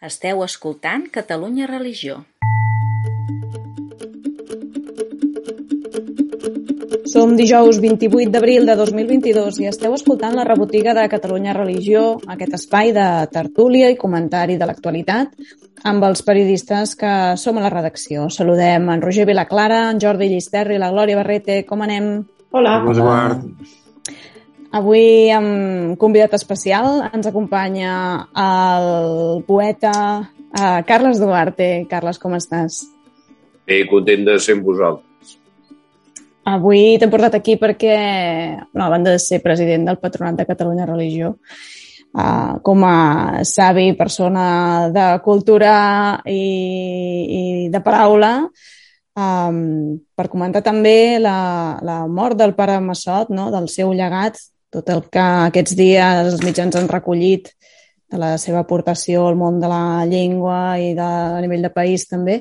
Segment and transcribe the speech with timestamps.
[0.00, 2.22] Esteu escoltant Catalunya Religió.
[7.04, 12.56] Som dijous 28 d'abril de 2022 i esteu escoltant la rebotiga de Catalunya Religió, aquest
[12.56, 15.36] espai de tertúlia i comentari de l'actualitat
[15.84, 18.30] amb els periodistes que som a la redacció.
[18.32, 21.60] Saludem en Roger Vilaclara, en Jordi Llisterri, la Glòria Barrete.
[21.68, 22.08] Com anem?
[22.56, 22.78] Hola.
[22.88, 23.20] Hola.
[24.70, 27.92] Avui amb convidat especial ens acompanya
[28.38, 29.92] el poeta
[30.22, 31.88] uh, Carles Duarte.
[31.90, 32.84] Carles, com estàs?
[33.66, 35.34] Bé, content de ser amb vosaltres.
[36.46, 37.96] Avui t'hem portat aquí perquè,
[38.70, 43.88] no, a banda de ser president del Patronat de Catalunya Religió, uh, com a savi,
[43.98, 45.74] persona de cultura
[46.30, 46.46] i,
[47.26, 47.42] i
[47.74, 48.32] de paraula,
[49.18, 51.36] um, per comentar també la,
[51.82, 53.50] la mort del pare Massot, no?
[53.50, 54.38] del seu llegat,
[54.70, 57.50] tot el que aquests dies els mitjans han recollit
[58.10, 62.06] de la seva aportació al món de la llengua i de, a nivell de país
[62.10, 62.40] també.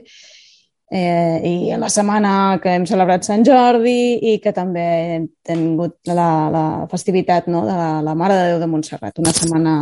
[0.89, 2.31] Eh, I en la setmana
[2.63, 7.75] que hem celebrat Sant Jordi i que també hem tingut la, la festivitat no, de
[7.77, 9.75] la, la Mare de Déu de Montserrat, una setmana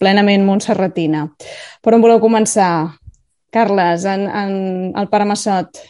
[0.00, 1.26] plenament montserratina.
[1.84, 2.72] Per on voleu començar?
[3.52, 4.54] Carles, en, en
[4.96, 5.82] el pare Massot,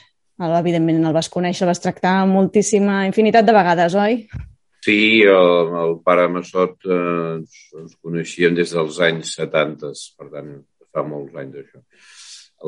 [0.43, 4.25] evidentment el vas conèixer, el vas tractar moltíssima, infinitat de vegades, oi?
[4.83, 6.97] Sí, el, el pare Massot eh,
[7.37, 10.49] ens, ens coneixíem des dels anys 70, per tant,
[10.91, 11.83] fa molts anys això.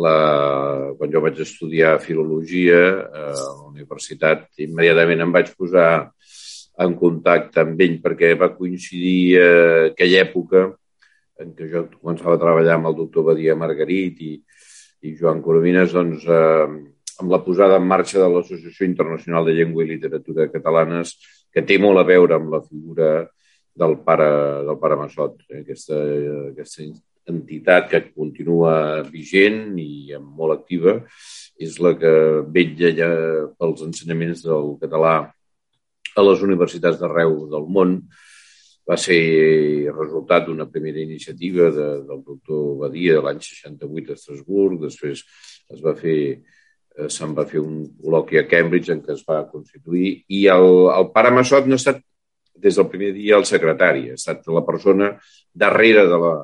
[0.04, 0.14] La,
[0.98, 5.88] quan jo vaig estudiar filologia eh, a la universitat, immediatament em vaig posar
[6.86, 10.64] en contacte amb ell perquè va coincidir eh, aquella època
[11.42, 14.34] en què jo començava a treballar amb el doctor Badia Margarit i,
[15.02, 16.66] i Joan Coromines, doncs, eh,
[17.22, 21.16] amb la posada en marxa de l'Associació Internacional de Llengua i Literatura Catalanes,
[21.54, 23.10] que té molt a veure amb la figura
[23.74, 24.28] del pare,
[24.66, 25.62] del pare Massot, eh?
[25.62, 25.98] aquesta,
[26.50, 26.86] aquesta
[27.30, 30.98] entitat que continua vigent i molt activa,
[31.56, 32.12] és la que
[32.54, 33.08] vetlla ja
[33.58, 35.16] pels ensenyaments del català
[36.14, 37.98] a les universitats d'arreu del món.
[38.84, 45.24] Va ser resultat d'una primera iniciativa de, del doctor Badia l'any 68 a Estrasburg, després
[45.72, 46.18] es va fer
[47.10, 51.08] se'n va fer un col·loqui a Cambridge en què es va constituir i el, el
[51.14, 52.02] pare Massot no ha estat
[52.64, 55.10] des del primer dia el secretari, ha estat la persona
[55.52, 56.34] darrere de la,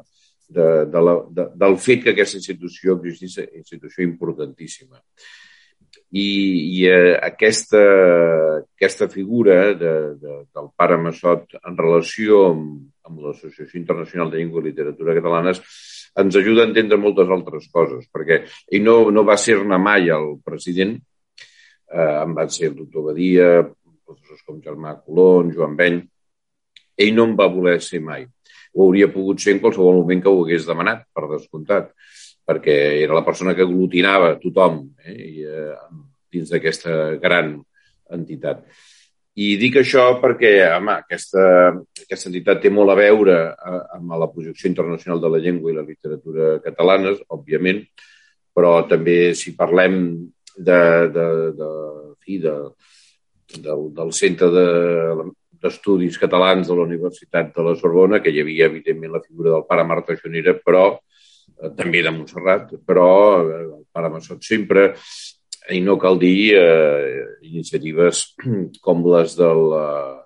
[0.50, 4.98] de, de la, de, del fet que aquesta institució existís, institució importantíssima.
[6.10, 6.26] I,
[6.80, 7.80] i eh, aquesta,
[8.58, 12.64] aquesta figura de, de, del pare Massot en relació amb,
[13.06, 15.62] amb l'Associació Internacional de Llengua i Literatura Catalanes
[16.18, 20.32] ens ajuda a entendre moltes altres coses, perquè ell no, no va ser-ne mai el
[20.44, 20.96] president,
[21.90, 23.50] eh, en van ser el doctor Badia,
[24.04, 26.00] professors com Germà Colón, Joan Beny,
[27.00, 28.26] ell no en va voler ser mai.
[28.74, 31.90] Ho hauria pogut ser en qualsevol moment que ho hagués demanat, per descomptat,
[32.46, 35.74] perquè era la persona que aglutinava tothom eh, i, eh,
[36.30, 37.56] dins d'aquesta gran
[38.10, 38.64] entitat.
[39.40, 41.42] I dic això perquè, home, aquesta,
[42.02, 45.76] aquesta entitat té molt a veure eh, amb la projecció internacional de la llengua i
[45.76, 47.84] la literatura catalanes, òbviament,
[48.52, 50.00] però també si parlem
[50.56, 50.80] de,
[51.14, 51.70] de, de,
[52.20, 52.56] fi, de,
[53.64, 58.68] del, del Centre d'Estudis de, Catalans de la Universitat de la Sorbona, que hi havia,
[58.68, 63.86] evidentment, la figura del pare Marta Jonera, però eh, també de Montserrat, però eh, el
[63.92, 64.90] pare Massot sempre
[65.70, 68.24] i no cal dir eh, iniciatives
[68.84, 70.16] com les del, eh,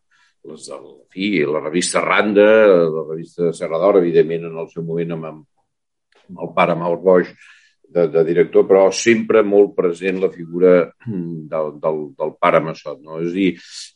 [0.50, 5.16] les del fi, la revista Randa, la revista Serra d'Or, evidentment en el seu moment
[5.16, 7.30] amb, amb el pare Maur Boix
[7.94, 10.76] de, de director, però sempre molt present la figura
[11.52, 13.00] del, del, del pare Massot.
[13.02, 13.20] No?
[13.22, 13.50] És a dir,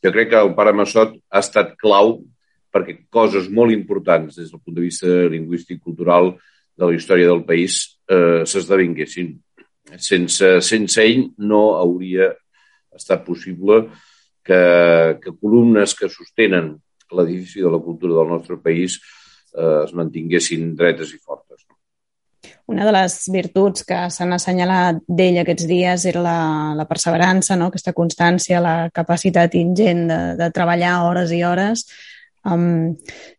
[0.05, 2.19] jo crec que el pare Massot ha estat clau
[2.75, 6.35] perquè coses molt importants des del punt de vista lingüístic cultural
[6.79, 7.81] de la història del país
[8.13, 9.33] eh, s'esdevinguessin
[9.97, 12.33] sense, sense ell no hauria
[12.95, 13.87] estat possible
[14.45, 14.61] que,
[15.23, 16.75] que columnes que sostenen
[17.17, 18.99] l'edifici de la cultura del nostre país
[19.55, 21.65] eh, es mantinguessin dretes i fortes.
[22.69, 26.39] Una de les virtuts que s'han assenyalat d'ell aquests dies era la,
[26.77, 27.71] la perseverança, no?
[27.73, 31.87] aquesta constància, la capacitat ingent de, de treballar hores i hores
[32.47, 32.95] Um,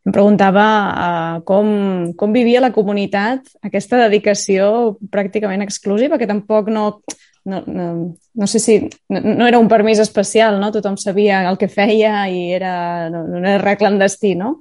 [0.05, 7.01] em preguntava uh, com, com vivia la comunitat aquesta dedicació pràcticament exclusiva, que tampoc no,
[7.45, 8.79] no, no, no sé si...
[9.09, 10.71] No, no era un permís especial, no?
[10.71, 14.59] Tothom sabia el que feia i era, no, no era res clandestí, no?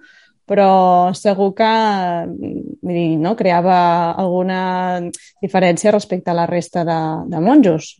[0.48, 1.72] Però segur que
[2.88, 3.34] dir, no?
[3.36, 4.60] creava alguna
[5.42, 7.98] diferència respecte a la resta de, de monjos.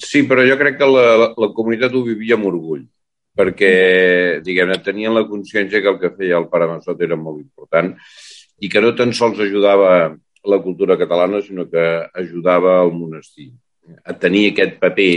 [0.00, 2.86] Sí, però jo crec que la, la, la comunitat ho vivia amb orgull
[3.40, 7.94] perquè, diguem-ne, tenien la consciència que el que feia el pare Massot era molt important
[8.60, 10.12] i que no tan sols ajudava
[10.44, 11.84] la cultura catalana, sinó que
[12.22, 13.50] ajudava el monestir
[14.04, 15.12] a tenir aquest paper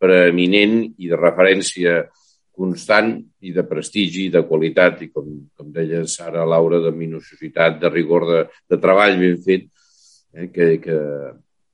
[0.00, 2.04] preeminent i de referència
[2.56, 7.76] constant i de prestigi i de qualitat i com, com deies ara Laura, de minuciositat,
[7.82, 9.68] de rigor de, de treball ben fet,
[10.32, 10.96] eh, que, que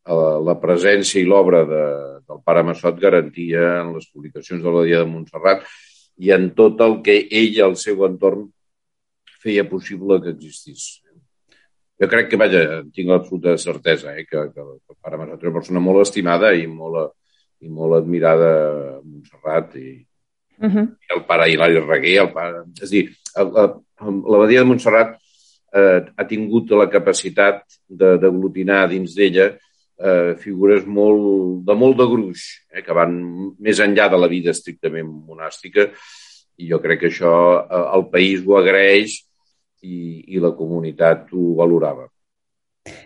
[0.02, 1.84] la presència i l'obra de,
[2.26, 5.62] del pare Massot garantia en les publicacions de la Dia de Montserrat
[6.18, 8.48] i en tot el que ell i el seu entorn
[9.42, 11.02] feia possible que existís.
[12.00, 15.58] Jo crec que, vaja, tinc l'absoluta certesa eh, que, que el pare Massot era una
[15.60, 17.14] persona molt estimada i molt,
[17.62, 18.52] i molt admirada
[18.96, 19.88] a Montserrat i,
[20.58, 20.86] uh -huh.
[20.88, 22.64] i el pare Hilari Reguer, el pare...
[22.82, 23.04] És a dir,
[23.36, 25.18] l'abadia de Montserrat
[25.74, 29.52] eh, ha tingut la capacitat d'aglutinar dins d'ella
[29.98, 33.16] eh, figures molt, de molt de gruix, eh, que van
[33.58, 35.88] més enllà de la vida estrictament monàstica,
[36.60, 39.18] i jo crec que això eh, el país ho agraeix
[39.82, 39.96] i,
[40.34, 42.08] i la comunitat ho valorava.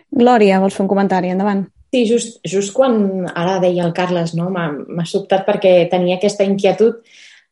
[0.09, 1.31] Glòria, vols fer un comentari?
[1.33, 1.65] Endavant.
[1.93, 4.49] Sí, just, just quan ara deia el Carles, no?
[4.51, 6.99] m'ha sobtat perquè tenia aquesta inquietud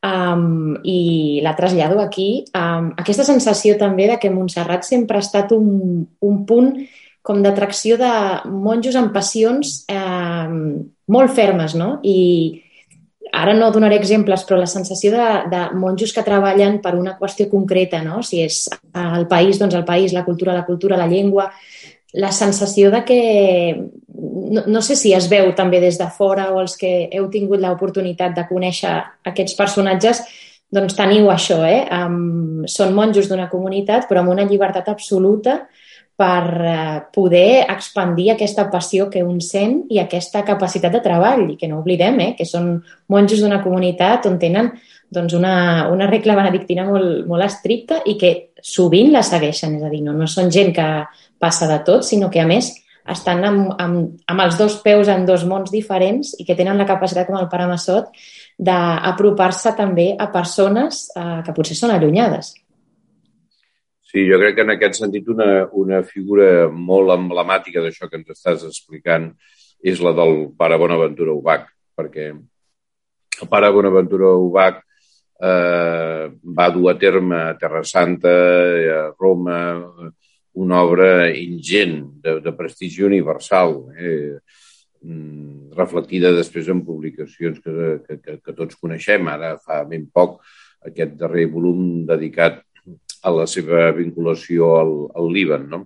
[0.04, 2.44] um, i la trasllado aquí.
[2.52, 6.74] Um, aquesta sensació també de que Montserrat sempre ha estat un, un punt
[7.25, 8.12] com d'atracció de
[8.51, 10.51] monjos amb passions eh,
[11.10, 11.98] molt fermes, no?
[12.06, 12.62] I
[13.36, 17.50] ara no donaré exemples, però la sensació de, de monjos que treballen per una qüestió
[17.51, 18.22] concreta, no?
[18.24, 21.50] Si és el país, doncs el país, la cultura, la cultura, la llengua,
[22.16, 23.19] la sensació de que,
[24.56, 27.60] no, no sé si es veu també des de fora o els que heu tingut
[27.60, 28.94] l'oportunitat de conèixer
[29.27, 30.22] aquests personatges,
[30.75, 31.83] doncs teniu això, eh?
[31.92, 35.66] Um, són monjos d'una comunitat, però amb una llibertat absoluta,
[36.15, 41.57] per eh, poder expandir aquesta passió que un sent i aquesta capacitat de treball, i
[41.59, 42.77] que no oblidem, eh, que són
[43.12, 44.71] monjos d'una comunitat on tenen
[45.12, 48.31] doncs, una, una regla benedictina molt, molt estricta i que
[48.63, 50.88] sovint la segueixen, és a dir, no, no són gent que
[51.39, 52.71] passa de tot, sinó que, a més,
[53.12, 56.88] estan amb, amb, amb els dos peus en dos mons diferents i que tenen la
[56.89, 58.09] capacitat, com el pare Massot,
[58.57, 62.56] d'apropar-se també a persones eh, que potser són allunyades.
[64.15, 65.45] Sí, jo crec que en aquest sentit una,
[65.75, 69.25] una figura molt emblemàtica d'això que ens estàs explicant
[69.83, 71.65] és la del pare Bonaventura Ubach,
[72.00, 79.57] perquè el pare Bonaventura Ubach eh, va dur a terme a Terra Santa, a Roma,
[80.63, 84.38] una obra ingent, de, de prestigi universal, eh,
[85.03, 87.75] mm, reflectida després en publicacions que,
[88.07, 89.27] que, que, que tots coneixem.
[89.27, 90.39] Ara fa ben poc
[90.88, 92.63] aquest darrer volum dedicat
[93.25, 95.66] a la seva vinculació al, al Líban.
[95.72, 95.81] No?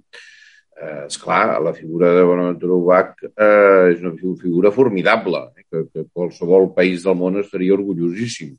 [0.80, 6.06] Eh, esclar, la figura de Bonaventura Ubach eh, és una figura formidable, eh, que, que
[6.08, 8.54] qualsevol país del món estaria orgullosíssim,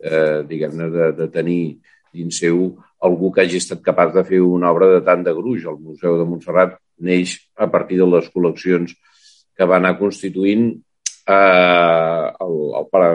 [0.00, 1.62] eh, diguem-ne, de, de tenir
[2.16, 2.70] dins seu
[3.04, 5.66] algú que hagi estat capaç de fer una obra de tant de gruix.
[5.68, 8.96] El Museu de Montserrat neix a partir de les col·leccions
[9.52, 13.12] que va anar constituint eh, el, el pare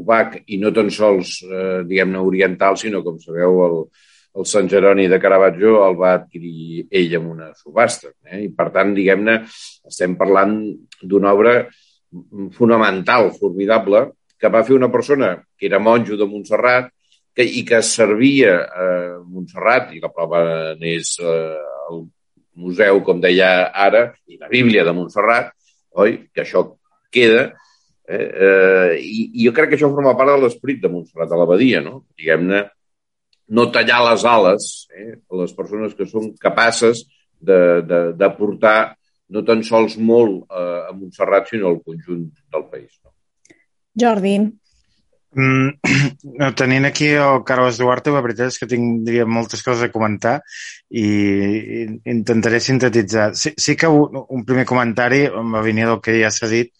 [0.00, 3.80] Ubach, i no tan sols, eh, diguem-ne, oriental, sinó, com sabeu, el,
[4.36, 8.12] el Sant Jeroni de Caravaggio el va adquirir ell amb una subhasta.
[8.28, 8.44] Eh?
[8.46, 9.40] I, per tant, diguem-ne,
[9.90, 10.56] estem parlant
[11.02, 11.54] d'una obra
[12.54, 14.06] fonamental, formidable,
[14.40, 16.88] que va fer una persona que era monjo de Montserrat
[17.34, 18.86] que, i que servia a
[19.22, 20.42] Montserrat, i la prova
[20.80, 21.58] n'és eh,
[21.90, 22.04] el
[22.60, 25.52] museu, com deia ara, i la Bíblia de Montserrat,
[26.00, 26.16] oi?
[26.34, 26.66] que això
[27.12, 27.50] queda,
[28.10, 28.26] eh?
[28.26, 31.82] Eh, i, i jo crec que això forma part de l'esperit de Montserrat, de l'abadia,
[31.84, 32.04] no?
[32.18, 32.64] diguem-ne,
[33.50, 37.04] no tallar les ales eh, a les persones que són capaces
[37.40, 38.78] d'aportar
[39.30, 42.90] no tan sols molt eh, a Montserrat, sinó al conjunt del país.
[43.04, 43.14] No?
[44.02, 44.34] Jordi.
[45.30, 50.40] Mm, tenint aquí el Carles Duarte, la veritat és que tindria moltes coses a comentar
[50.90, 53.30] i, i intentaré sintetitzar.
[53.38, 56.74] Sí, sí que un, un primer comentari, amb la línia del que ja s'ha dit,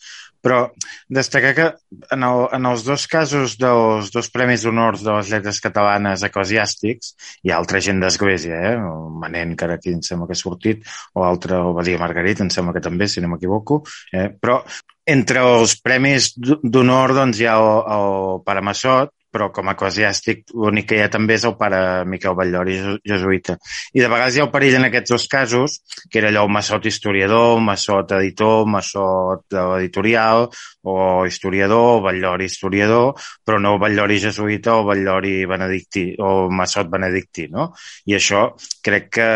[0.45, 0.61] però
[1.09, 1.67] destacar que
[2.15, 7.15] en, el, en els dos casos dels dos premis d'honor de les lletres catalanes eclesiàstics,
[7.45, 8.75] hi ha altra gent d'església, eh?
[8.79, 12.41] el Manent, que ara aquí em sembla que ha sortit, o altre, el Badia Margarit,
[12.41, 13.83] em sembla que també, si no m'equivoco,
[14.13, 14.29] eh?
[14.33, 14.63] però
[15.11, 20.53] entre els premis d'honor doncs, hi ha el, el Pare Massot, però com a eclesiàstic
[20.55, 23.57] l'únic que hi ha també és el pare Miquel Batllori, jesuïta.
[23.95, 25.79] I de vegades hi ha el perill en aquests dos casos,
[26.11, 30.49] que era allò massot historiador, massot editor, massot editorial,
[30.83, 37.49] o historiador, o Batllori historiador, però no Batllori jesuïta o Batllori benedictí, o massot benedictí,
[37.53, 37.71] no?
[38.11, 38.47] I això
[38.85, 39.29] crec que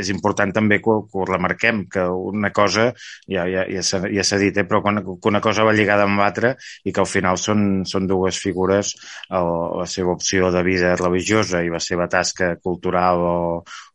[0.00, 2.90] és important també que, que ho remarquem, que una cosa,
[3.30, 6.06] ja, ja, ja s'ha ja dit, eh, però que una, que una cosa va lligada
[6.06, 6.54] amb l'altra
[6.84, 8.94] i que al final són, són dues figures
[9.38, 13.36] el, la seva opció de vida religiosa i la seva tasca cultural o,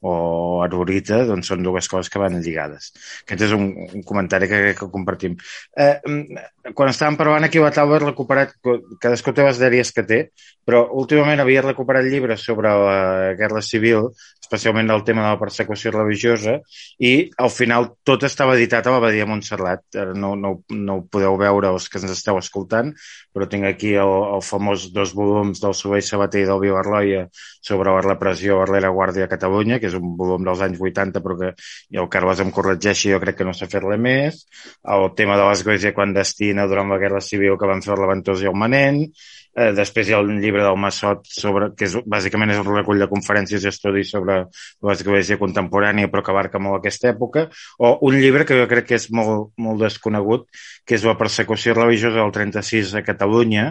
[0.02, 0.14] o
[0.66, 2.92] erudita, doncs són dues coses que van lligades.
[3.26, 5.38] Aquest és un, un comentari que, que compartim.
[5.78, 8.56] Eh, mm, quan estàvem parlant aquí la taula he recuperat,
[9.02, 10.22] cadascú té les dèries que té,
[10.66, 14.12] però últimament havia recuperat llibres sobre la guerra civil
[14.52, 16.58] especialment el tema de la persecució religiosa,
[17.00, 19.86] i al final tot estava editat a l'Abadia Montserrat.
[20.20, 22.92] No, no, no ho podeu veure els que ens esteu escoltant,
[23.32, 27.28] però tinc aquí el, el famós dos volums del Soleil Sabater i del Viu Arloia
[27.64, 31.22] sobre la repressió a la Guàrdia a Catalunya, que és un volum dels anys 80,
[31.24, 31.52] però que
[32.02, 34.42] el Carles em corregeixi, jo crec que no s'ha fet res més.
[34.96, 38.04] El tema de l'església clandestina durant la Guerra Civil que van fer el
[38.42, 39.04] i el Manent,
[39.52, 43.02] Eh, després hi ha un llibre del Massot, sobre, que és, bàsicament és un recull
[43.04, 44.38] de conferències i estudis sobre
[44.88, 49.00] l'església contemporània, però que abarca molt aquesta època, o un llibre que jo crec que
[49.02, 50.48] és molt, molt desconegut,
[50.88, 53.66] que és la persecució religiosa del 36 a Catalunya,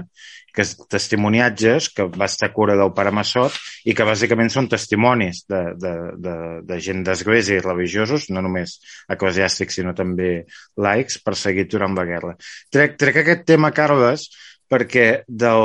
[0.53, 3.57] que és testimoniatges, que va estar cura del pare Massot,
[3.89, 8.77] i que bàsicament són testimonis de, de, de, de gent d'església i religiosos, no només
[9.17, 10.45] eclesiàstics, sinó també
[10.77, 12.37] laics, perseguits durant la guerra.
[12.69, 14.29] Trec, trec aquest tema, Carles,
[14.71, 15.63] perquè del,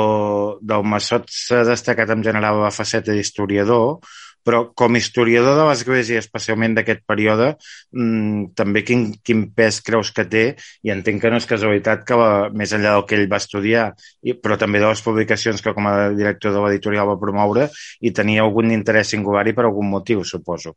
[0.60, 4.00] del Massot s'ha destacat en general la faceta d'historiador,
[4.46, 7.48] però com a historiador de l'Església, especialment d'aquest període,
[7.90, 10.44] mmm, també quin, quin pes creus que té?
[10.86, 13.88] I entenc que no és casualitat que, la, més enllà del que ell va estudiar,
[14.22, 17.66] i, però també de les publicacions que com a director de l'editorial va promoure,
[18.06, 20.76] i tenia algun interès singular i per algun motiu, suposo.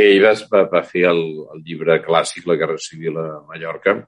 [0.00, 1.20] Ell va, va, va fer el,
[1.52, 3.98] el llibre clàssic, La Guerra Civil a Mallorca,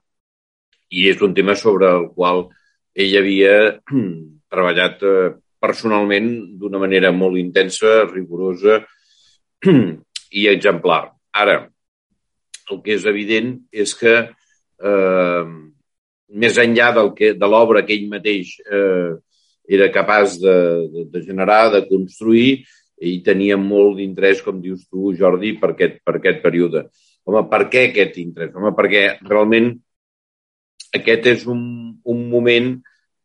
[0.89, 2.47] i és un tema sobre el qual
[2.93, 3.55] ell havia
[4.53, 5.33] treballat eh,
[5.63, 8.81] personalment d'una manera molt intensa, rigorosa
[10.39, 11.05] i exemplar.
[11.33, 11.61] Ara,
[12.71, 15.45] el que és evident és que eh,
[16.33, 19.13] més enllà del que, de l'obra que ell mateix eh,
[19.69, 20.55] era capaç de,
[20.93, 22.63] de, de generar, de construir,
[23.03, 26.87] ell tenia molt d'interès, com dius tu, Jordi, per aquest, per aquest període.
[27.27, 28.51] Home, per què aquest interès?
[28.55, 29.71] Home, perquè realment
[30.97, 31.61] aquest és un,
[32.11, 32.73] un moment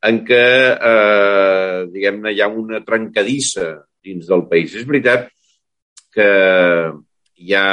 [0.08, 0.47] en què,
[0.90, 3.73] eh, diguem-ne, hi ha una trencadissa
[4.04, 4.76] dins del país.
[4.78, 5.28] És veritat
[6.14, 6.28] que
[7.38, 7.70] hi ha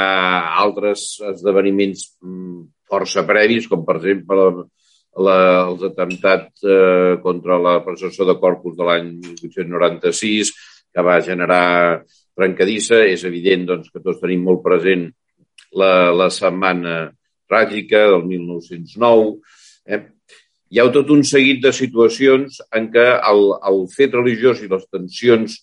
[0.62, 4.48] altres esdeveniments mm, força previs, com per exemple la,
[5.26, 10.52] la, els atemptats eh, contra la processó de Corpus de l'any 1896,
[10.94, 12.02] que va generar
[12.36, 13.02] trencadissa.
[13.06, 15.08] És evident doncs, que tots tenim molt present
[15.78, 16.98] la, la setmana
[17.46, 19.34] tràgica del 1909.
[19.86, 20.02] Eh?
[20.66, 24.86] Hi ha tot un seguit de situacions en què el, el fet religiós i les
[24.90, 25.54] tensions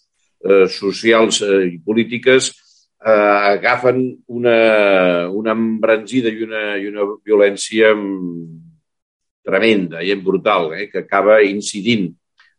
[0.47, 2.47] eh, socials eh, i polítiques
[3.03, 3.99] eh, agafen
[4.31, 8.47] una, una embranzida i una, i una violència mm,
[9.43, 12.07] tremenda i brutal, eh, que acaba incidint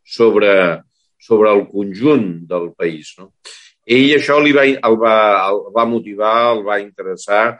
[0.04, 0.84] sobre,
[1.16, 3.14] sobre el conjunt del país.
[3.18, 3.32] No?
[3.88, 5.16] Ell això li va, el, va,
[5.48, 7.54] el va motivar, el va interessar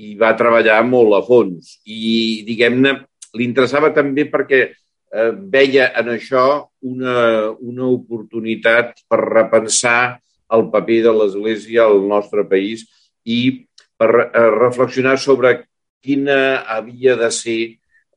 [0.00, 1.78] i va treballar molt a fons.
[1.88, 2.98] I, diguem-ne,
[3.36, 6.44] li interessava també perquè eh, veia en això
[6.86, 10.20] una, una oportunitat per repensar
[10.50, 12.86] el paper de l'Església al nostre país
[13.24, 13.66] i
[14.00, 15.60] per eh, reflexionar sobre
[16.00, 17.60] quina havia de ser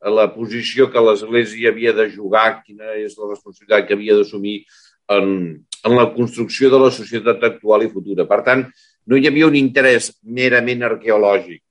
[0.04, 4.58] la posició que l'Església havia de jugar, quina és la responsabilitat que havia d'assumir
[5.12, 5.30] en,
[5.84, 8.26] en la construcció de la societat actual i futura.
[8.28, 8.66] Per tant,
[9.08, 11.62] no hi havia un interès merament arqueològic,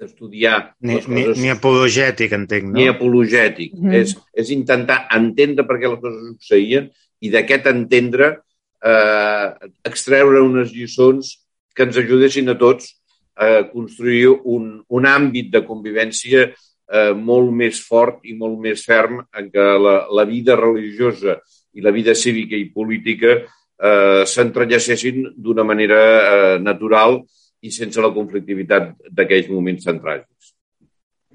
[0.00, 1.36] d'estudiar ni, les coses...
[1.36, 2.78] Ni, ni apologètic, entenc, no?
[2.78, 3.74] Ni apologètic.
[3.76, 4.00] Mm -hmm.
[4.00, 6.90] és, és intentar entendre per què les coses succeïen
[7.20, 8.40] i d'aquest entendre
[8.84, 9.46] eh,
[9.84, 11.36] extreure unes lliçons
[11.74, 12.96] que ens ajudessin a tots
[13.40, 19.22] a construir un, un àmbit de convivència eh, molt més fort i molt més ferm
[19.36, 21.38] en què la, la vida religiosa
[21.72, 27.22] i la vida cívica i política eh, s'entrellacessin d'una manera eh, natural
[27.60, 30.54] i sense la conflictivitat d'aquells moments tan tràgics.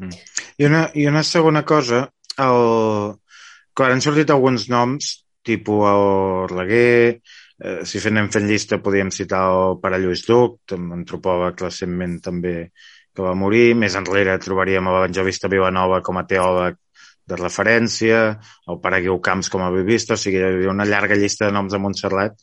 [0.01, 0.17] Mm.
[0.57, 2.05] I, una, I una segona cosa,
[2.41, 3.15] el...
[3.75, 5.11] quan han sortit alguns noms,
[5.45, 6.05] tipus el
[6.51, 7.21] Reguer,
[7.61, 12.55] eh, si anem fent llista podríem citar el pare Lluís Duc, antropòleg recentment també
[13.15, 13.75] que va morir.
[13.79, 16.81] Més enrere trobaríem l'evangelista Vilanova com a teòleg
[17.25, 18.17] de referència,
[18.69, 21.55] el pare Guiu Camps com a bibista, o sigui, hi havia una llarga llista de
[21.55, 22.35] noms a Montserrat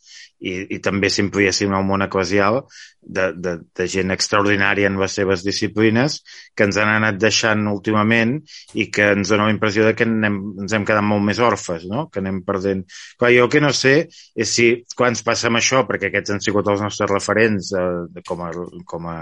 [0.43, 2.63] i, i també ser un món eclesial
[3.03, 6.21] de, de, de gent extraordinària en les seves disciplines
[6.55, 8.37] que ens han anat deixant últimament
[8.79, 11.87] i que ens dona la impressió de que anem, ens hem quedat molt més orfes,
[11.91, 12.07] no?
[12.13, 12.85] que anem perdent...
[13.19, 16.37] Clar, jo el que no sé és si quan ens passa amb això, perquè aquests
[16.37, 18.53] han sigut els nostres referents eh, com a,
[18.89, 19.19] com a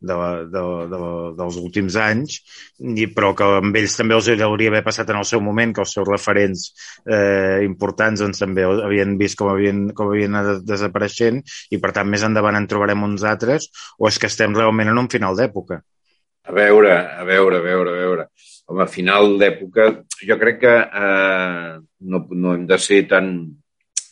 [0.00, 0.14] de,
[0.52, 1.00] de, de,
[1.38, 2.38] dels últims anys,
[2.78, 5.82] i, però que amb ells també els hauria haver passat en el seu moment, que
[5.82, 6.66] els seus referents
[7.08, 12.08] eh, importants doncs, també havien vist com havien, com havien anat desapareixent i per tant
[12.08, 15.82] més endavant en trobarem uns altres o és que estem realment en un final d'època?
[16.46, 18.28] A veure, a veure, a veure, a veure.
[18.70, 19.88] Home, a final d'època,
[20.26, 21.72] jo crec que eh,
[22.10, 23.32] no, no hem de ser tan,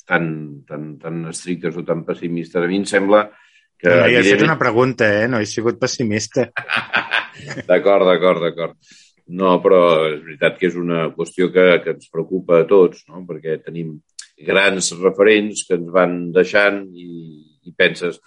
[0.06, 0.26] tan,
[0.66, 2.58] tan, tan estrictes o tan pessimistes.
[2.62, 3.24] A mi em sembla
[3.78, 3.88] que...
[3.88, 5.28] No, jo he fet una pregunta, eh?
[5.30, 6.48] No he sigut pessimista.
[7.70, 8.78] d'acord, d'acord, d'acord.
[9.26, 13.22] No, però és veritat que és una qüestió que, que ens preocupa a tots, no?
[13.28, 13.94] perquè tenim
[14.46, 17.10] grans referents que ens van deixant i,
[17.64, 18.20] i penses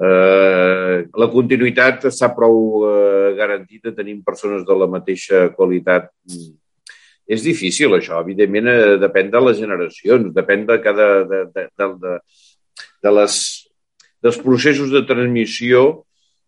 [0.00, 6.10] eh, la continuïtat està prou eh, garantida, tenim persones de la mateixa qualitat.
[7.24, 8.20] És difícil, això.
[8.20, 11.12] Evidentment, eh, depèn de les generacions, depèn de cada...
[11.28, 12.18] de, de, de, de,
[13.04, 13.36] de les,
[14.24, 16.04] dels processos de transmissió,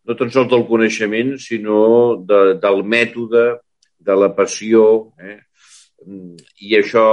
[0.06, 1.80] no tan sols del coneixement, sinó
[2.24, 3.46] de, del mètode,
[4.06, 5.12] de la passió.
[5.18, 5.40] Eh?
[6.04, 7.06] I això,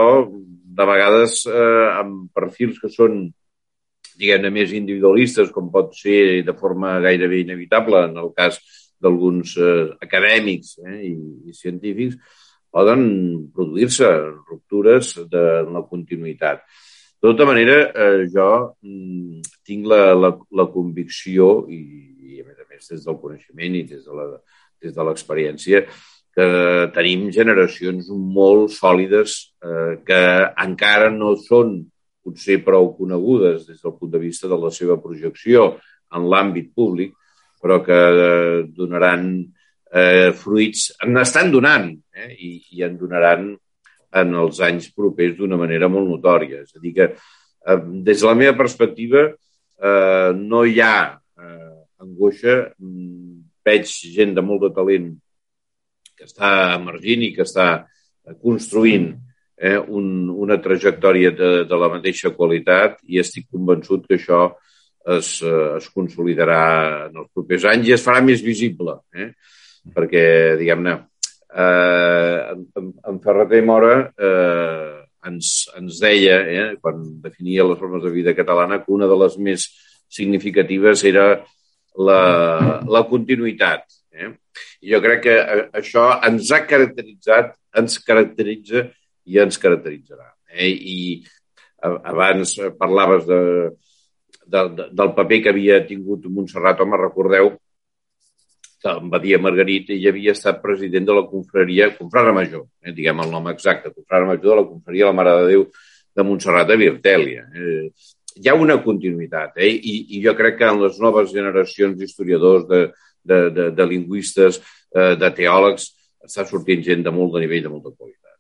[0.80, 3.26] de vegades, eh, amb perfils que són
[4.20, 8.60] diguem-ne, més individualistes, com pot ser de forma gairebé inevitable en el cas
[9.04, 11.14] d'alguns eh, acadèmics eh, i,
[11.50, 12.18] i científics,
[12.74, 13.04] poden
[13.54, 14.10] produir-se
[14.50, 16.64] ruptures de la continuïtat.
[17.24, 18.50] De tota manera, eh, jo
[18.82, 21.82] mm, tinc la, la, la convicció, i,
[22.34, 25.86] i a més a més des del coneixement i des de l'experiència,
[26.34, 26.46] que
[26.96, 30.22] tenim generacions molt sòlides eh, que
[30.66, 31.76] encara no són
[32.24, 35.76] potser prou conegudes des del punt de vista de la seva projecció
[36.14, 37.14] en l'àmbit públic,
[37.62, 39.28] però que eh, donaran
[39.94, 43.52] eh, fruits, n'estan donant eh, i, i en donaran
[44.14, 46.64] en els anys propers d'una manera molt notòria.
[46.64, 51.76] És a dir, que eh, des de la meva perspectiva eh, no hi ha eh,
[52.02, 55.14] angoixa, mm, veig gent de molt de talent
[56.24, 57.68] que està emergint i que està
[58.40, 59.12] construint
[59.60, 64.46] eh, un, una trajectòria de, de la mateixa qualitat i estic convençut que això
[65.18, 66.62] es, eh, es consolidarà
[67.10, 69.34] en els propers anys i es farà més visible, eh?
[69.94, 70.26] perquè,
[70.62, 70.94] diguem-ne,
[71.52, 78.14] eh, en, en Ferreter Mora eh, ens, ens deia, eh, quan definia les formes de
[78.16, 79.68] vida catalana, que una de les més
[80.08, 81.28] significatives era
[82.00, 83.84] la, la continuïtat.
[84.14, 84.30] Eh?
[84.92, 88.86] Jo crec que eh, això ens ha caracteritzat, ens caracteritza
[89.26, 90.30] i ens caracteritzarà.
[90.54, 90.70] Eh?
[90.70, 91.00] I
[91.84, 93.40] abans parlaves de,
[94.46, 97.54] de, de, del paper que havia tingut Montserrat, home, recordeu
[98.84, 102.66] que em va dir a Margarita i havia estat president de la confraria, confrara major,
[102.84, 105.64] eh, diguem el nom exacte, confrara major de la confraria La Mare de Déu
[106.14, 107.48] de Montserrat de Virtèlia.
[107.56, 107.88] Eh,
[108.44, 109.72] hi ha una continuïtat, eh?
[109.72, 112.82] I, i jo crec que en les noves generacions d'historiadors, de,
[113.24, 114.60] de, de, de lingüistes,
[114.96, 115.90] eh, de teòlegs,
[116.24, 118.38] està sortint gent de molt de nivell, de molta qualitat.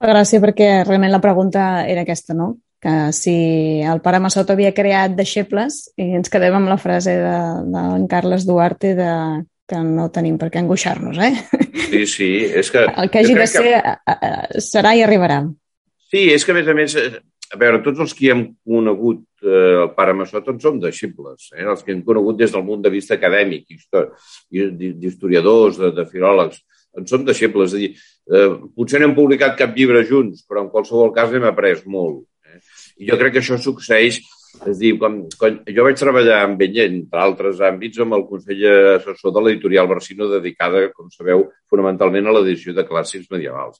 [0.00, 2.54] Gràcies, perquè realment la pregunta era aquesta, no?
[2.80, 3.34] Que si
[3.84, 8.06] el pare Massot havia creat deixebles i ens quedem amb la frase de, de en
[8.08, 9.10] Carles Duarte de
[9.70, 11.34] que no tenim per què angoixar-nos, eh?
[11.90, 12.86] Sí, sí, és que...
[12.88, 14.62] El que hagi de ser que...
[14.64, 15.44] serà i arribarà.
[16.10, 16.96] Sí, és que a més a més,
[17.50, 21.66] a veure, tots els que hem conegut eh, el pare Massot en som deixebles, eh?
[21.66, 23.66] els que hem conegut des del punt de vista acadèmic,
[24.50, 26.60] d'historiadors, de, de filòlegs,
[26.98, 27.74] en som deixebles.
[27.74, 27.90] És a dir,
[28.30, 32.22] eh, potser no hem publicat cap llibre junts, però en qualsevol cas hem après molt.
[32.46, 32.60] Eh?
[33.02, 34.22] I jo crec que això succeeix
[34.66, 38.64] és dir, quan, quan jo vaig treballar amb ell, entre altres àmbits, amb el Consell
[38.96, 43.78] Assessor de l'editorial Barsino, dedicada, com sabeu, fonamentalment a l'edició de clàssics medievals.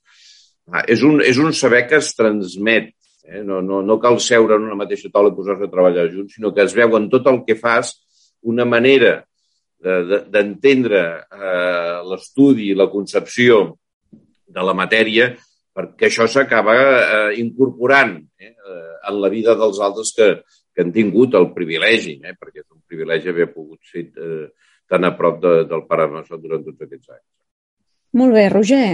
[0.70, 2.94] Ah, és, un, és un saber que es transmet.
[3.31, 3.43] Eh?
[3.47, 6.51] No, no, no cal seure en una mateixa taula i posar-se a treballar junts, sinó
[6.55, 7.95] que es veu en tot el que fas
[8.43, 9.21] una manera
[9.81, 13.62] d'entendre eh, l'estudi i la concepció
[14.51, 15.31] de la matèria
[15.73, 18.51] perquè això s'acaba eh, incorporant eh,
[19.09, 20.29] en la vida dels altres que,
[20.75, 24.51] que han tingut el privilegi, eh, perquè és un privilegi haver pogut ser eh,
[24.90, 27.27] tan a prop de, del pare Massot durant tots aquests anys.
[28.19, 28.85] Molt bé, Roger.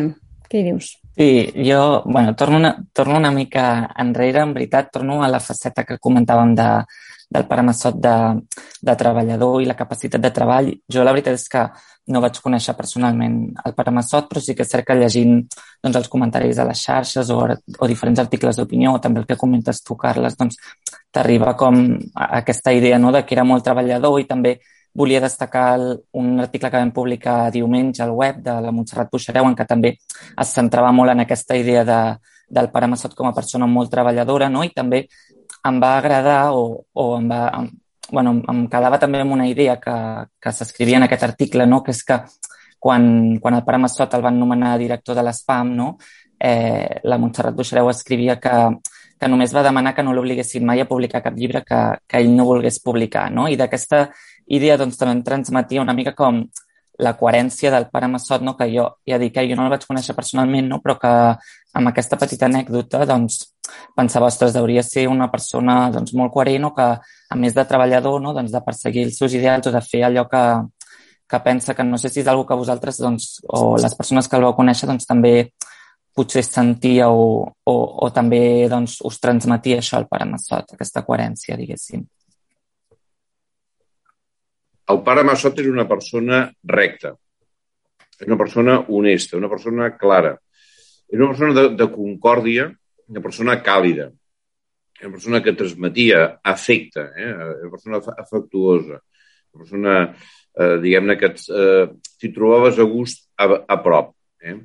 [0.46, 0.92] Què dius?
[1.16, 5.82] Sí, jo, bueno, torno una, torno una mica enrere, en veritat, torno a la faceta
[5.82, 6.66] que comentàvem de,
[7.30, 8.16] del pare Massot de,
[8.82, 10.68] de treballador i la capacitat de treball.
[10.92, 11.62] Jo la veritat és que
[12.12, 15.96] no vaig conèixer personalment el pare Massot, però sí que és cert que llegint doncs,
[15.96, 19.80] els comentaris a les xarxes o, o diferents articles d'opinió, o també el que comentes
[19.82, 20.60] tu, Carles, doncs
[21.10, 21.80] t'arriba com
[22.28, 24.58] aquesta idea no, de que era molt treballador i també
[24.96, 25.78] volia destacar
[26.16, 29.92] un article que vam publicar diumenge al web de la Montserrat Puixareu, en què també
[29.96, 32.00] es centrava molt en aquesta idea de,
[32.48, 34.64] del pare Massot com a persona molt treballadora, no?
[34.64, 35.04] i també
[35.66, 37.70] em va agradar o, o em va, em,
[38.10, 39.96] bueno, em quedava també amb una idea que,
[40.40, 41.82] que s'escrivia en aquest article, no?
[41.84, 42.20] que és que
[42.78, 45.96] quan, quan el pare Massot el van nomenar director de l'ESPAM, no?
[46.38, 48.54] eh, la Montserrat Buixareu escrivia que,
[49.18, 52.32] que només va demanar que no l'obliguessin mai a publicar cap llibre que, que ell
[52.36, 53.30] no volgués publicar.
[53.32, 53.48] No?
[53.48, 54.06] I d'aquesta
[54.46, 56.44] idea doncs, també em transmetia una mica com
[56.98, 58.56] la coherència del pare Massot, no?
[58.56, 60.80] que jo ja dic que jo no el vaig conèixer personalment, no?
[60.80, 61.12] però que
[61.76, 63.42] amb aquesta petita anècdota doncs,
[63.96, 68.20] pensava, ostres, hauria ser una persona doncs, molt coherent o que, a més de treballador,
[68.22, 68.32] no?
[68.36, 70.42] doncs, de perseguir els seus ideals o de fer allò que,
[71.28, 74.40] que pensa que no sé si és una que vosaltres doncs, o les persones que
[74.40, 75.50] el vau conèixer doncs, també
[76.16, 77.74] potser sentia o, o,
[78.06, 82.06] o també doncs, us transmetia això al pare Massot, aquesta coherència, diguéssim.
[84.92, 87.10] El pare Massot és una persona recta,
[88.20, 90.36] és una persona honesta, una persona clara,
[91.10, 92.68] és una persona de, de concòrdia,
[93.10, 94.12] una persona càlida,
[95.02, 96.20] una persona que transmetia
[96.54, 97.32] afecte, eh?
[97.66, 99.96] una persona afectuosa, una persona,
[100.54, 101.88] eh, diguem-ne, que eh,
[102.20, 104.60] t'hi trobaves a gust a, a prop, eh?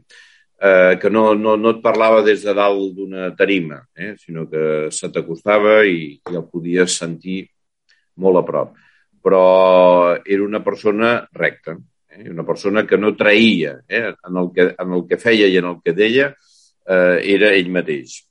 [0.61, 4.13] Eh, que no, no, no et parlava des de dalt d'una tarima, eh?
[4.21, 7.41] sinó que se t'acostava i, i el podies sentir
[8.21, 8.77] molt a prop
[9.21, 11.77] però era una persona recta,
[12.09, 12.29] eh?
[12.29, 14.09] una persona que no traïa eh?
[14.11, 17.71] en, el que, en el que feia i en el que deia eh, era ell
[17.73, 18.21] mateix.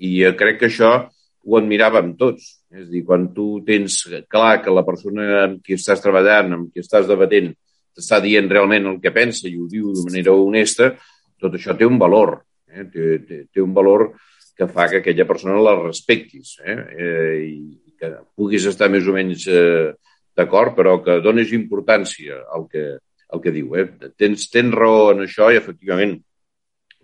[0.00, 0.94] I crec que això
[1.40, 2.56] ho admiràvem tots.
[2.70, 6.72] És a dir, quan tu tens clar que la persona amb qui estàs treballant, amb
[6.72, 7.50] qui estàs debatent,
[7.96, 10.94] t'està dient realment el que pensa i ho diu de manera honesta,
[11.40, 12.38] tot això té un valor.
[12.70, 12.86] Eh?
[12.92, 14.12] Té, té, té un valor
[14.56, 16.76] que fa que aquella persona la respectis eh?
[16.76, 19.90] Eh, i que puguis estar més o menys eh,
[20.36, 22.84] d'acord, però que dones importància al que,
[23.30, 23.74] al que diu.
[23.78, 23.86] Eh?
[24.18, 26.18] Tens, tens raó en això i, efectivament,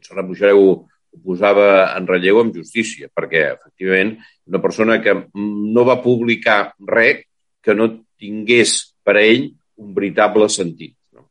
[0.04, 0.76] Sara Buixareu ho
[1.24, 4.16] posava en relleu amb justícia, perquè, efectivament,
[4.50, 7.24] una persona que no va publicar res
[7.64, 7.88] que no
[8.20, 9.48] tingués per a ell
[9.82, 10.94] un veritable sentit.
[11.16, 11.26] No?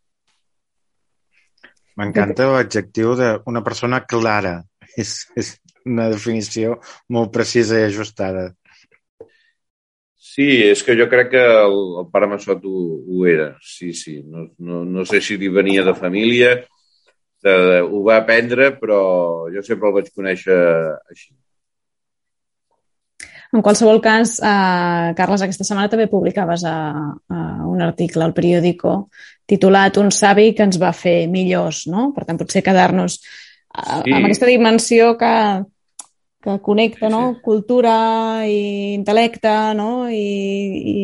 [2.01, 4.57] M'encanta l'adjectiu d'una persona clara.
[4.95, 5.55] És, és
[5.85, 6.77] una definició
[7.11, 8.49] molt precisa i ajustada.
[10.25, 14.17] Sí, és que jo crec que el, el pare Massot ho, ho era, sí, sí.
[14.25, 16.55] No, no, no sé si li venia de família,
[17.45, 19.01] de, de, ho va aprendre, però
[19.53, 20.57] jo sempre el vaig conèixer
[21.13, 21.29] així.
[23.53, 26.75] En qualsevol cas, eh, Carles, aquesta setmana també publicaves a,
[27.29, 28.97] a un article al periòdico
[29.45, 32.09] titulat Un savi que ens va fer millors, no?
[32.15, 34.09] Per tant, potser quedar-nos eh, sí.
[34.09, 35.33] amb aquesta dimensió que,
[36.45, 37.21] que connecta no?
[37.33, 37.41] Sí.
[37.41, 37.95] cultura
[38.45, 40.05] i intel·lecte no?
[40.13, 40.95] I, i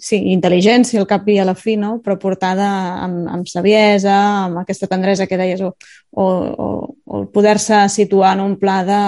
[0.00, 1.98] sí, intel·ligència al cap i a la fi, no?
[2.00, 2.70] però portada
[3.04, 4.16] amb, amb saviesa,
[4.46, 5.74] amb aquesta tendresa que deies, o,
[6.16, 6.68] o, o,
[7.04, 9.02] o poder-se situar en un pla de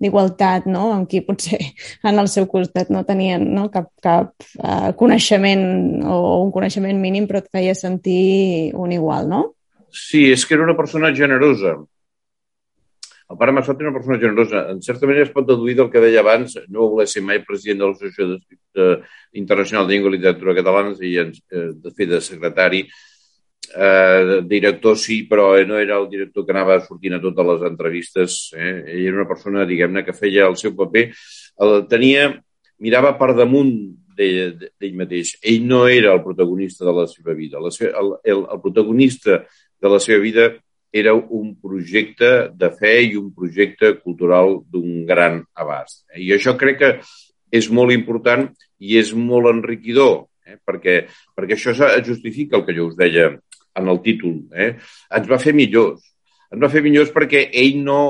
[0.00, 0.94] d'igualtat, no?
[0.94, 1.60] amb qui potser
[2.08, 3.68] en el seu costat no tenien no?
[3.68, 9.42] cap, cap uh, coneixement o un coneixement mínim, però et feia sentir un igual, no?
[9.92, 11.76] Sí, és que era una persona generosa
[13.30, 14.64] el pare Massot era una persona generosa.
[14.70, 17.78] En certa manera es pot deduir del que deia abans, no voler ser mai president
[17.78, 18.96] de l'Associació
[19.38, 21.30] Internacional de Llengua i Literatura Catalana, i eh,
[21.84, 22.80] de fet de secretari,
[23.70, 28.38] eh, director sí, però no era el director que anava sortint a totes les entrevistes.
[28.56, 28.72] Eh?
[28.96, 31.06] Ell era una persona, diguem-ne, que feia el seu paper.
[31.62, 32.32] El tenia,
[32.82, 33.70] mirava per damunt
[34.16, 35.36] d'ell mateix.
[35.40, 37.62] Ell no era el protagonista de la seva vida.
[37.62, 39.44] La seva, el, el, el protagonista
[39.80, 40.50] de la seva vida
[40.92, 46.02] era un projecte de fe i un projecte cultural d'un gran abast.
[46.16, 46.90] I això crec que
[47.54, 48.48] és molt important
[48.78, 50.58] i és molt enriquidor, eh?
[50.66, 51.04] perquè,
[51.36, 51.74] perquè això
[52.06, 53.30] justifica el que jo us deia
[53.78, 54.42] en el títol.
[54.54, 54.74] Eh?
[55.14, 56.02] Ens va fer millors.
[56.50, 58.00] Ens va fer millors perquè ell no,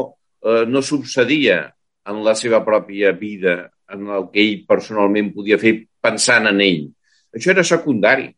[0.44, 1.66] eh, no subcedia
[2.08, 6.86] en la seva pròpia vida, en el que ell personalment podia fer pensant en ell.
[7.36, 8.30] Això era secundari.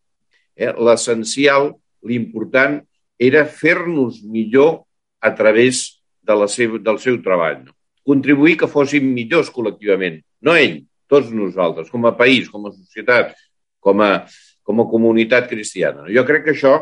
[0.57, 0.73] Eh?
[0.83, 1.71] L'essencial,
[2.09, 2.81] l'important,
[3.23, 4.83] era fer-nos millor
[5.23, 5.85] a través
[6.23, 7.61] de la seva, del seu treball.
[7.67, 7.77] No?
[8.07, 10.81] Contribuir que fóssim millors col·lectivament, no ell,
[11.11, 13.37] tots nosaltres, com a país, com a societat,
[13.83, 14.25] com a,
[14.67, 16.09] com a comunitat cristiana.
[16.11, 16.75] Jo crec que això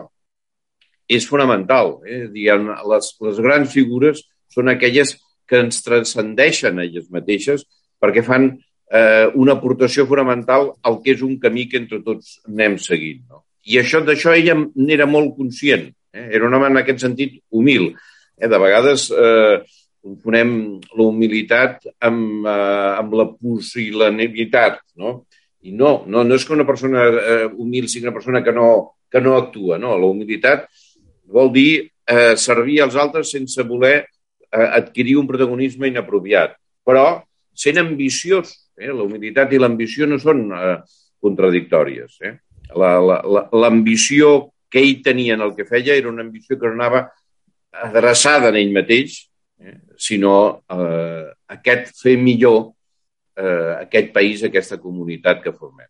[1.11, 1.99] és fonamental.
[2.07, 2.23] Eh?
[2.33, 4.23] Diguem, les, les grans figures
[4.53, 5.17] són aquelles
[5.51, 7.67] que ens transcendeixen elles mateixes
[8.01, 12.79] perquè fan eh, una aportació fonamental al que és un camí que entre tots anem
[12.81, 13.25] seguint.
[13.29, 13.45] No?
[13.67, 15.91] I això d'això ella n'era molt conscient.
[16.13, 16.29] Eh?
[16.37, 17.91] Era un home en aquest sentit humil.
[18.37, 18.49] Eh?
[18.49, 19.61] De vegades eh,
[20.01, 20.55] confonem
[20.97, 25.21] la humilitat amb, eh, amb la pusil·lanimitat, no?
[25.61, 28.69] I no, no, no és que una persona eh, humil sigui una persona que no,
[29.13, 29.93] que no actua, no.
[30.01, 30.65] La humilitat
[31.31, 31.73] vol dir
[32.09, 37.21] eh, servir als altres sense voler eh, adquirir un protagonisme inapropiat, però
[37.53, 38.55] sent ambiciós.
[38.81, 38.89] Eh?
[38.89, 40.79] La humilitat i l'ambició no són eh,
[41.21, 42.17] contradictòries.
[42.25, 42.35] Eh?
[42.73, 44.33] L'ambició
[44.71, 47.09] que ell tenia en el que feia era una ambició que no anava
[47.71, 49.21] adreçada en ell mateix,
[49.61, 49.79] eh?
[49.99, 50.35] sinó
[50.71, 52.71] eh, aquest fer millor
[53.37, 55.89] eh, aquest país, aquesta comunitat que formem.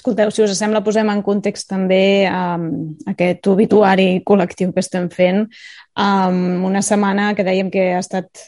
[0.00, 5.42] Escolteu, si us sembla, posem en context també um, aquest obituari col·lectiu que estem fent.
[5.98, 8.46] Um, una setmana que dèiem que ha estat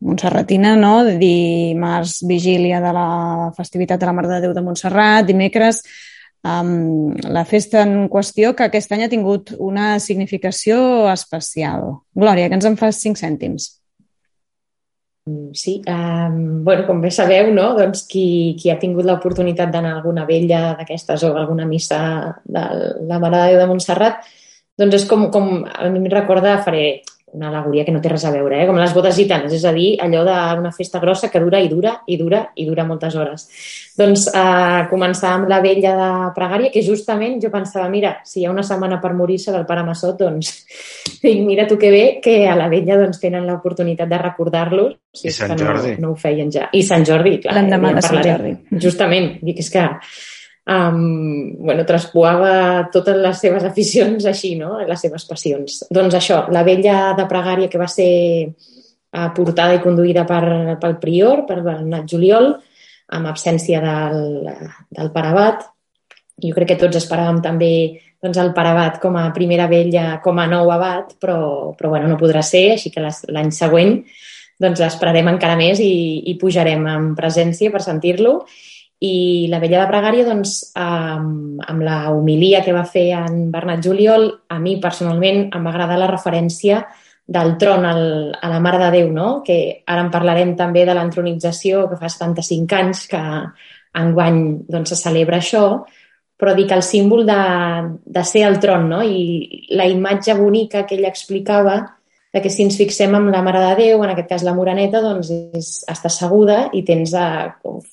[0.00, 0.94] Montserratina, no?
[1.20, 3.08] Dimarts, vigília de la
[3.58, 5.82] festivitat de la Mare de Déu de Montserrat, dimecres,
[6.44, 11.98] um, la festa en qüestió, que aquest any ha tingut una significació especial.
[12.14, 13.72] Glòria, que ens en fas cinc cèntims.
[15.56, 17.70] Sí, um, bueno, com bé sabeu, no?
[17.78, 18.26] doncs qui,
[18.60, 22.00] qui ha tingut l'oportunitat d'anar a alguna vella d'aquestes o alguna missa
[22.44, 22.64] de
[23.08, 24.26] la Mare de Déu de Montserrat,
[24.76, 26.84] doncs és com, com a mi em recorda, faré
[27.34, 28.66] una alegoria que no té res a veure, eh?
[28.68, 31.96] com les bodes gitanes, és a dir, allò d'una festa grossa que dura i dura
[32.06, 33.46] i dura i dura moltes hores.
[33.98, 38.46] Doncs eh, començar amb la vella de pregària, que justament jo pensava, mira, si hi
[38.46, 40.52] ha una setmana per morir-se del pare Massot, doncs
[41.24, 45.28] dic, mira tu que bé que a la vella doncs, tenen l'oportunitat de recordar-los, si
[45.30, 45.96] I Sant Jordi.
[45.98, 46.68] No, no ho feien ja.
[46.72, 47.58] I Sant Jordi, clar.
[47.58, 48.54] L'endemà de Sant Jordi.
[48.82, 49.88] Justament, dic, és que
[50.66, 54.78] um, bueno, traspoava totes les seves aficions així, no?
[54.80, 55.82] les seves passions.
[55.92, 58.10] Doncs això, la vella de pregària que va ser
[58.48, 62.54] uh, portada i conduïda per, pel prior, per Bernat Juliol,
[63.14, 64.48] amb absència del,
[64.90, 65.68] del parabat.
[66.42, 67.74] Jo crec que tots esperàvem també
[68.24, 72.18] doncs, el parabat com a primera vella, com a nou abat, però, però bueno, no
[72.18, 73.98] podrà ser, així que l'any següent
[74.62, 78.38] doncs esperarem encara més i, i pujarem en presència per sentir-lo
[79.02, 83.82] i la vella de pregària, doncs, amb, amb la homilia que va fer en Bernat
[83.84, 86.84] Juliol, a mi personalment em va agradar la referència
[87.26, 88.04] del tron al,
[88.40, 89.42] a la Mare de Déu, no?
[89.44, 93.22] que ara en parlarem també de l'entronització, que fa 75 anys que
[94.00, 95.64] enguany doncs, se celebra això,
[96.36, 97.40] però dic el símbol de,
[98.04, 99.02] de ser el tron, no?
[99.02, 101.78] i la imatge bonica que ell explicava
[102.42, 105.30] que si ens fixem en la Mare de Déu, en aquest cas la Moreneta, doncs
[105.30, 107.26] és, està asseguda i tens a,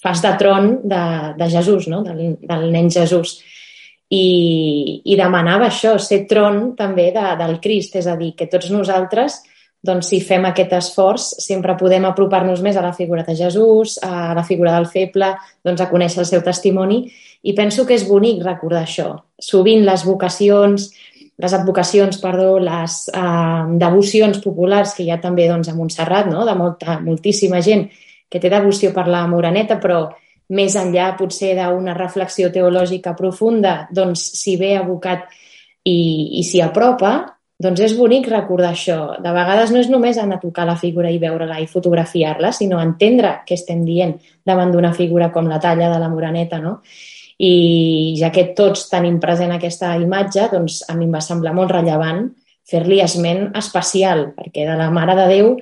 [0.02, 1.04] fas de tron de,
[1.38, 2.02] de Jesús, no?
[2.08, 3.38] del, del nen Jesús.
[4.12, 4.26] I,
[5.06, 9.38] I demanava això, ser tron també de, del Crist, és a dir, que tots nosaltres,
[9.82, 14.34] doncs, si fem aquest esforç, sempre podem apropar-nos més a la figura de Jesús, a
[14.38, 15.32] la figura del feble,
[15.66, 17.06] doncs, a conèixer el seu testimoni,
[17.42, 19.16] i penso que és bonic recordar això.
[19.42, 20.92] Sovint les vocacions,
[21.42, 26.46] les advocacions, perdó, les eh, devocions populars que hi ha també doncs, a Montserrat, no?
[26.46, 27.88] de molta, moltíssima gent
[28.32, 30.06] que té devoció per la Moreneta, però
[30.56, 35.28] més enllà potser d'una reflexió teològica profunda, doncs s'hi ve abocat
[35.88, 37.14] i, i s'hi apropa,
[37.62, 38.98] doncs és bonic recordar això.
[39.22, 42.82] De vegades no és només anar a tocar la figura i veure-la i fotografiar-la, sinó
[42.82, 44.16] entendre què estem dient
[44.48, 46.80] davant d'una figura com la talla de la Moreneta, no?
[47.42, 51.74] I ja que tots tenim present aquesta imatge, doncs a mi em va semblar molt
[51.74, 52.28] rellevant
[52.70, 55.56] fer-li esment especial, perquè de la Mare de Déu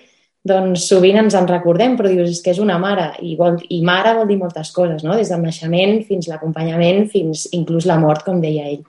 [0.49, 3.81] doncs sovint ens en recordem, però dius, és que és una mare, i, vol, i
[3.85, 5.17] mare vol dir moltes coses, no?
[5.19, 8.85] des del naixement fins l'acompanyament, fins inclús la mort, com deia ell.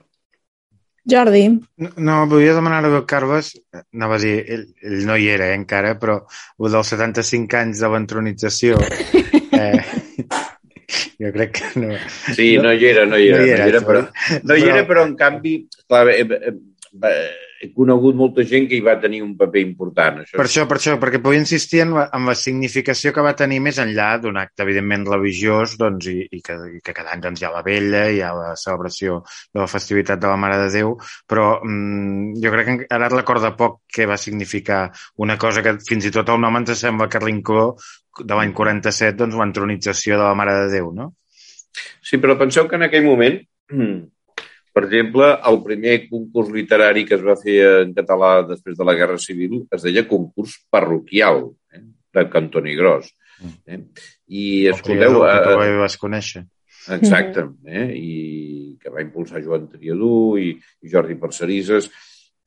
[1.11, 1.47] Jordi.
[1.81, 5.57] No, no volia demanar a Carles, anava a dir, ell, ell no hi era eh,
[5.57, 6.19] encara, però
[6.61, 8.77] el dels 75 anys de l'entronització,
[9.61, 9.81] eh,
[11.21, 11.93] jo crec que no...
[12.33, 12.73] Sí, no.
[12.73, 13.39] hi era, no hi era.
[13.39, 14.03] No hi era, no hi era, però,
[14.41, 14.57] no.
[14.57, 15.55] hi era però en canvi,
[15.85, 16.53] clar, eh, eh,
[17.11, 20.21] eh, he conegut molta gent que hi va tenir un paper important.
[20.23, 20.33] Això.
[20.39, 23.59] Per això, per això, perquè puc insistir en la, en la significació que va tenir
[23.61, 27.43] més enllà d'un acte, evidentment, religiós, doncs, i, i, que, i que cada any doncs,
[27.43, 30.71] hi ha la vella, hi ha la celebració de la festivitat de la Mare de
[30.73, 30.95] Déu,
[31.29, 34.87] però mm, jo crec que ara et recorda poc què va significar
[35.21, 37.67] una cosa que fins i tot el nom ens sembla que Rincó
[38.17, 41.11] de l'any 47, doncs, l'entronització de la Mare de Déu, no?
[42.01, 43.37] Sí, però penseu que en aquell moment,
[44.73, 48.95] per exemple, el primer concurs literari que es va fer en català després de la
[48.99, 51.43] Guerra Civil es deia concurs parroquial,
[51.75, 51.83] eh?
[52.15, 53.11] de Cantoni Gros.
[53.67, 53.81] Eh?
[54.27, 55.21] I, escolteu...
[55.25, 56.45] Que tu vas conèixer.
[56.95, 57.89] Exacte, eh?
[57.93, 58.13] i
[58.81, 61.91] que va impulsar Joan Triadú i, i Jordi Parcerisses.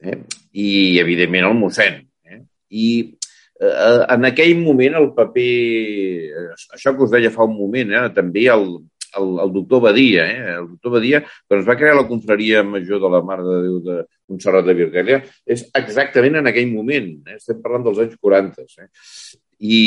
[0.05, 0.19] eh?
[0.53, 2.01] i, evidentment, el mossèn.
[2.29, 2.41] Eh?
[2.71, 2.89] I
[3.61, 5.49] eh, en aquell moment el paper,
[6.77, 8.05] això que us deia fa un moment, eh?
[8.17, 8.69] també el,
[9.20, 10.57] el, el doctor Badia, eh?
[10.59, 13.79] el doctor Badia, quan es va crear la confraria major de la Mare de Déu
[13.85, 13.98] de
[14.31, 17.38] Montserrat de Virgàlia, és exactament en aquell moment, eh?
[17.38, 18.66] estem parlant dels anys 40.
[18.85, 18.88] Eh?
[19.64, 19.81] I,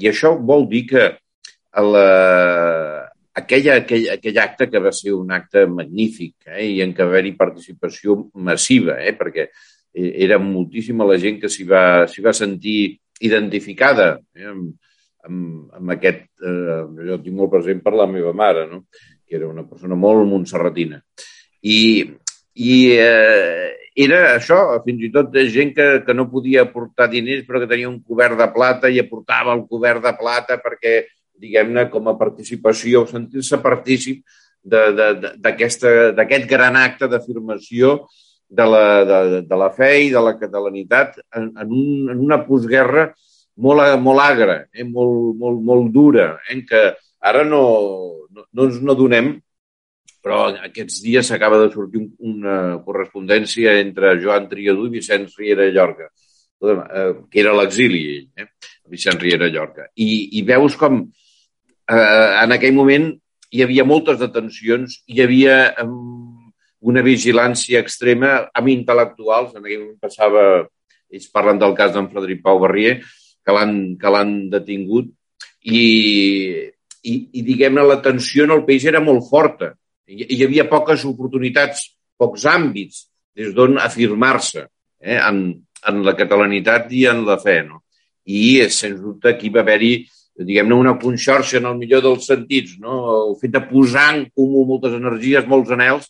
[0.00, 1.04] I això vol dir que
[1.74, 2.08] la,
[3.34, 7.16] aquella, aquell, aquell acte que va ser un acte magnífic eh, i en què va
[7.16, 9.48] haver-hi participació massiva, eh, perquè
[9.94, 14.72] era moltíssima la gent que s'hi va, va sentir identificada eh, amb,
[15.28, 16.26] amb, amb aquest...
[16.40, 18.84] Eh, jo tinc molt present per la meva mare, no?
[19.24, 21.00] que era una persona molt montserratina.
[21.64, 21.80] I,
[22.60, 27.62] i eh, era això, fins i tot gent que, que no podia aportar diners però
[27.62, 30.96] que tenia un cobert de plata i aportava el cobert de plata perquè
[31.40, 34.22] diguem-ne, com a participació, sentir-se partícip
[34.64, 38.00] d'aquest gran acte d'afirmació
[38.48, 42.40] de, la, de, de la fe i de la catalanitat en, en, un, en una
[42.46, 43.10] postguerra
[43.56, 46.84] molt, molt agra, eh, molt, molt, molt dura, eh, què
[47.24, 47.64] ara no,
[48.30, 49.34] no, no ens n'adonem,
[50.24, 56.08] però aquests dies s'acaba de sortir una correspondència entre Joan Triadú i Vicenç Riera Llorca,
[56.64, 58.48] eh, que era l'exili, eh,
[58.88, 59.90] Vicenç Riera Llorca.
[59.94, 63.10] I, I veus com eh, en aquell moment
[63.54, 65.90] hi havia moltes detencions, hi havia eh,
[66.84, 69.54] una vigilància extrema amb intel·lectuals.
[69.54, 70.64] En aquell moment passava,
[71.12, 72.98] ells parlen del cas d'en Frederic Pau Barrier,
[73.44, 75.10] que l'han detingut,
[75.64, 75.82] i,
[77.04, 79.72] i, i diguem-ne, la tensió en el país era molt forta.
[80.08, 81.86] Hi, hi havia poques oportunitats,
[82.20, 85.46] pocs àmbits des d'on afirmar-se eh, en,
[85.88, 87.62] en la catalanitat i en la fe.
[87.68, 87.82] No?
[88.24, 89.94] I, sens dubte, aquí va haver-hi
[90.34, 92.98] diguem-ne, una conxorxa en el millor dels sentits, no?
[93.30, 96.08] el fet de posar en comú moltes energies, molts anels,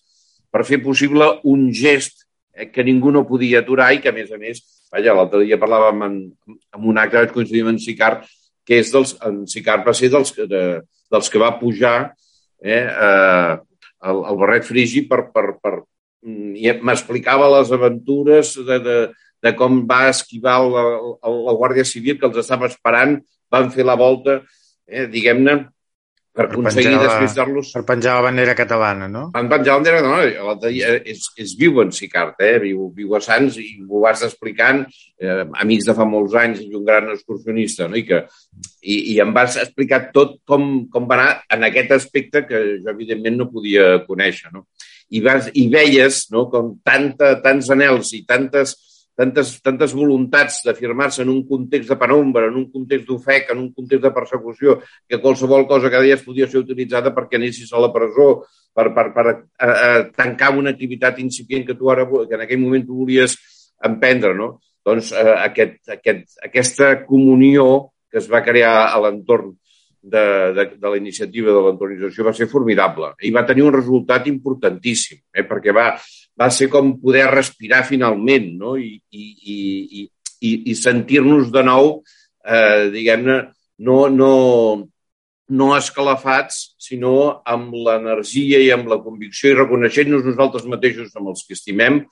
[0.51, 4.33] per fer possible un gest eh, que ningú no podia aturar i que, a més
[4.33, 4.63] a més,
[4.95, 6.17] vaja, l'altre dia parlàvem en,
[6.55, 8.25] en un acte que coincidim en Sicart,
[8.65, 10.63] que és dels, en Sicart va ser dels, de,
[11.13, 11.97] dels que va pujar
[12.63, 13.53] eh, eh,
[14.09, 18.99] el, el barret frigi per, per, per mm, i m'explicava les aventures de, de,
[19.45, 23.19] de com va esquivar la, la, la Guàrdia Civil que els estava esperant
[23.53, 24.41] van fer la volta,
[24.89, 25.59] eh, diguem-ne,
[26.35, 27.71] per, aconseguir despistar-los.
[27.77, 29.29] Per penjar la bandera catalana, no?
[29.35, 30.57] Van penjar la bandera catalana.
[30.65, 32.57] Dia és, és viu en Sicart, eh?
[32.65, 34.83] viu, viu a Sants i m'ho vas explicant,
[35.23, 37.99] eh, amics de fa molts anys i un gran excursionista, no?
[38.01, 38.25] I, que,
[38.83, 42.91] i, i em vas explicar tot com, com va anar en aquest aspecte que jo,
[42.91, 44.51] evidentment, no podia conèixer.
[44.55, 44.67] No?
[45.15, 46.49] I, vas, i veies no?
[46.51, 48.75] com tanta, tants anels i tantes
[49.17, 53.71] tantes, tantes voluntats d'afirmar-se en un context de penombra, en un context d'ofec, en un
[53.73, 54.77] context de persecució,
[55.09, 59.09] que qualsevol cosa que deies podia ser utilitzada perquè anessis a la presó, per, per,
[59.15, 62.99] per a, a, tancar una activitat incipient que tu ara, que en aquell moment tu
[63.05, 63.37] volies
[63.85, 64.57] emprendre, no?
[64.85, 69.55] Doncs eh, aquest, aquest, aquesta comunió que es va crear a l'entorn
[70.05, 74.29] de, de, de la iniciativa de l'entornització va ser formidable i va tenir un resultat
[74.29, 75.87] importantíssim, eh, perquè va,
[76.41, 78.75] va ser com poder respirar finalment no?
[78.77, 79.59] i, i, i,
[80.41, 81.95] i, i sentir-nos de nou,
[82.45, 83.39] eh, diguem-ne,
[83.87, 84.33] no, no,
[85.55, 87.15] no escalafats, sinó
[87.47, 92.03] amb l'energia i amb la convicció i reconeixent-nos nosaltres mateixos amb els que estimem,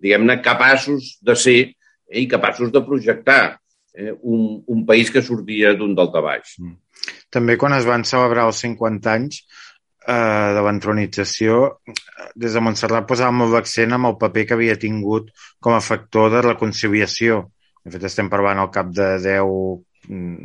[0.00, 3.42] diguem-ne, capaços de ser eh, i capaços de projectar
[3.94, 6.56] eh, un, un país que sortia d'un daltabaix.
[6.60, 6.78] Mm.
[7.32, 9.44] També quan es van celebrar els 50 anys,
[10.10, 11.60] eh, de l'entronització,
[12.34, 16.30] des de Montserrat posàvem molt l'accent amb el paper que havia tingut com a factor
[16.34, 17.44] de reconciliació.
[17.84, 19.52] De fet, estem parlant al cap de 10,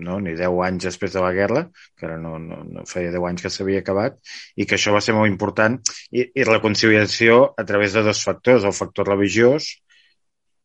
[0.08, 1.66] no, ni 10 anys després de la guerra,
[1.98, 4.20] que ara no, no, no feia 10 anys que s'havia acabat,
[4.56, 5.80] i que això va ser molt important,
[6.12, 9.74] i, i reconciliació a través de dos factors, el factor religiós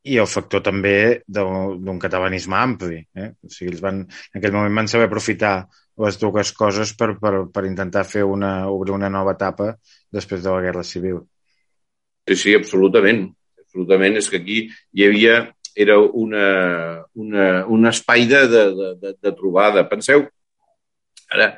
[0.09, 3.03] i el factor també d'un catalanisme ampli.
[3.21, 3.29] Eh?
[3.45, 5.55] O sigui, ells van, en aquell moment van saber aprofitar
[6.01, 9.75] les dues coses per, per, per intentar fer una, obrir una nova etapa
[10.13, 11.21] després de la Guerra Civil.
[12.29, 13.27] Sí, sí, absolutament.
[13.61, 14.19] Absolutament.
[14.19, 15.41] És que aquí hi havia
[15.75, 16.47] era una,
[17.15, 18.65] una, un espai de, de,
[19.01, 19.87] de, de trobada.
[19.89, 20.25] Penseu,
[21.31, 21.53] ara,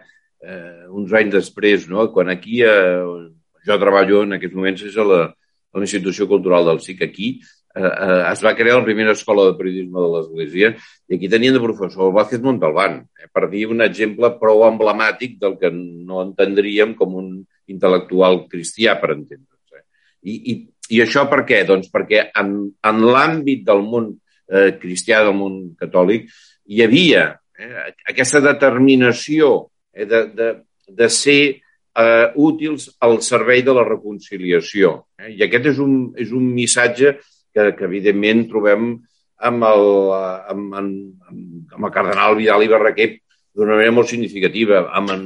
[0.45, 2.11] eh, uns anys després, no?
[2.13, 3.31] quan aquí, eh,
[3.67, 7.35] jo treballo en aquests moments és a la, a la Institució Cultural del SIC, aquí
[7.75, 10.73] eh, eh, es va crear la primera escola de periodisme de l'Església
[11.09, 15.39] i aquí tenien de professor el Vázquez Montalbán, eh, per dir un exemple prou emblemàtic
[15.41, 17.33] del que no entendríem com un
[17.73, 19.77] intel·lectual cristià, per entendre'ns.
[19.79, 19.85] Eh?
[20.23, 20.55] I, i,
[20.97, 21.63] I això per què?
[21.69, 22.55] Doncs perquè en,
[22.85, 24.13] en l'àmbit del món
[24.51, 26.29] eh, cristià, del món catòlic,
[26.69, 27.27] hi havia
[27.59, 29.55] eh, aquesta determinació
[29.95, 30.51] eh, de, de,
[30.89, 31.43] de ser
[31.97, 34.95] eh, útils al servei de la reconciliació.
[35.19, 35.35] Eh?
[35.37, 37.17] I aquest és un, és un missatge
[37.53, 38.95] que, que evidentment trobem
[39.43, 39.87] amb el,
[40.53, 41.37] amb, amb,
[41.75, 43.11] amb el cardenal Vidal i Barraquer
[43.53, 45.25] d'una manera molt significativa, amb, en,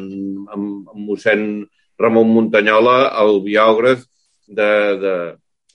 [0.50, 1.44] amb, amb mossèn
[2.00, 4.02] Ramon Montanyola, el biògraf
[4.46, 4.70] de,
[5.02, 5.14] de,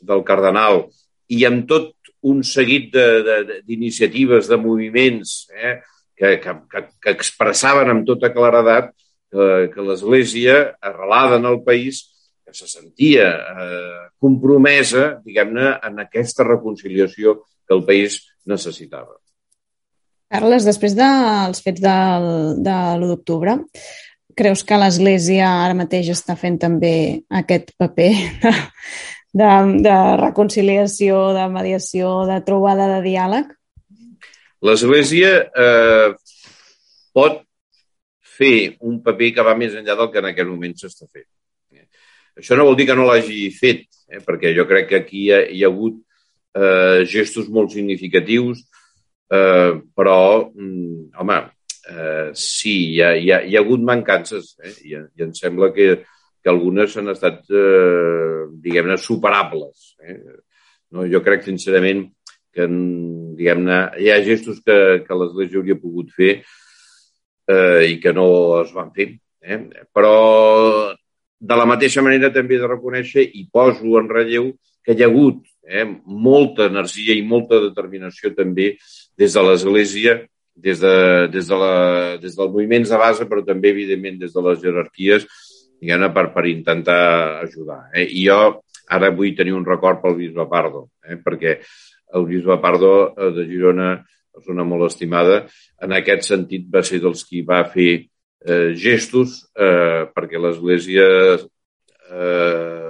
[0.09, 0.85] del cardenal,
[1.31, 1.93] i amb tot
[2.27, 5.79] un seguit d'iniciatives, de, de, de moviments eh,
[6.17, 8.91] que, que, que, que expressaven amb tota claredat
[9.31, 12.03] que, que l'Església, arrelada en el país,
[12.51, 18.19] que se sentia eh, compromesa, diguem-ne, en aquesta reconciliació que el país
[18.51, 19.15] necessitava.
[20.31, 22.27] Carles, després dels fets del,
[22.63, 23.55] de l'1 d'octubre,
[24.35, 28.11] creus que l'Església ara mateix està fent també aquest paper
[28.43, 28.53] de,
[29.41, 29.49] de,
[29.87, 33.51] de reconciliació, de mediació, de trobada de diàleg?
[34.67, 36.09] L'Església eh,
[37.15, 37.41] pot
[38.37, 41.27] fer un paper que va més enllà del que en aquest moment s'està fent.
[42.41, 45.31] Això no vol dir que no l'hagi fet, eh, perquè jo crec que aquí hi
[45.31, 46.01] ha, hi ha hagut
[46.57, 48.65] eh, gestos molt significatius,
[49.31, 51.53] Eh, però, mm, home,
[51.89, 54.73] eh, sí, hi ha, hi, ha, hi ha hagut mancances eh?
[54.83, 55.85] I, i em sembla que,
[56.43, 59.93] que algunes han estat, eh, diguem-ne, superables.
[60.03, 60.17] Eh?
[60.91, 62.09] No, jo crec, sincerament,
[62.51, 64.77] que diguem-ne, hi ha gestos que,
[65.07, 66.33] que l'Església hauria pogut fer
[67.47, 68.27] eh, i que no
[68.65, 69.13] es van fer.
[69.39, 69.61] Eh?
[69.95, 70.17] Però
[71.41, 74.51] de la mateixa manera també he de reconèixer i poso en relleu
[74.85, 78.75] que hi ha hagut eh, molta energia i molta determinació també
[79.17, 80.19] des de l'Església,
[80.55, 80.95] des, de,
[81.33, 81.73] des, de la,
[82.21, 85.25] des dels moviments de base, però també, evidentment, des de les jerarquies,
[85.81, 87.87] diguem per, per intentar ajudar.
[87.93, 88.05] Eh?
[88.05, 88.41] I jo
[88.91, 91.17] ara vull tenir un record pel bisbe Pardo, eh?
[91.17, 91.57] perquè
[92.17, 93.95] el bisbe Pardo eh, de Girona,
[94.31, 95.41] persona molt estimada,
[95.81, 98.10] en aquest sentit va ser dels qui va fer
[98.45, 101.07] eh, gestos eh, perquè l'Església
[102.11, 102.89] eh,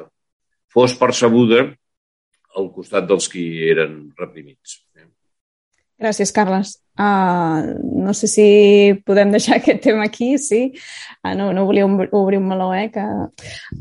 [0.71, 1.65] fos percebuda
[2.57, 4.81] al costat dels qui eren reprimits.
[6.01, 6.79] Gràcies, Carles.
[6.97, 8.45] Uh, no sé si
[9.05, 10.73] podem deixar aquest tema aquí, sí.
[11.21, 12.87] Uh, no, no volia obrir un meló, eh?
[12.89, 13.03] Que...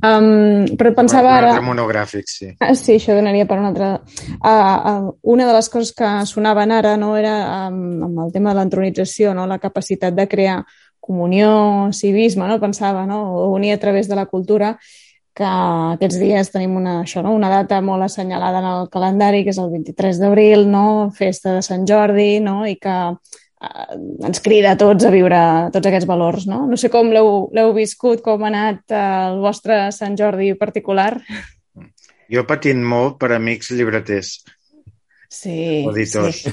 [0.05, 1.55] Um, però pensava ara...
[1.55, 2.51] Un altre monogràfic, sí.
[2.61, 3.89] Uh, sí, això donaria per un altre...
[4.37, 7.35] Uh, uh, una de les coses que sonaven ara no era
[7.71, 9.49] um, amb el tema de l'entronització, no?
[9.49, 10.61] la capacitat de crear
[11.11, 12.61] comunió, civisme, no?
[12.63, 13.25] pensava, no?
[13.35, 14.77] o unir a través de la cultura
[15.35, 17.35] que aquests dies tenim una, això, no?
[17.35, 21.11] una data molt assenyalada en el calendari, que és el 23 d'abril, no?
[21.17, 22.61] festa de Sant Jordi, no?
[22.69, 23.99] i que eh,
[24.29, 25.41] ens crida a tots a viure
[25.75, 26.47] tots aquests valors.
[26.51, 31.15] No, no sé com l'heu viscut, com ha anat eh, el vostre Sant Jordi particular.
[32.31, 34.37] Jo patint molt per amics llibreters.
[35.31, 35.85] Sí.
[35.87, 36.41] Auditors.
[36.43, 36.51] Sí.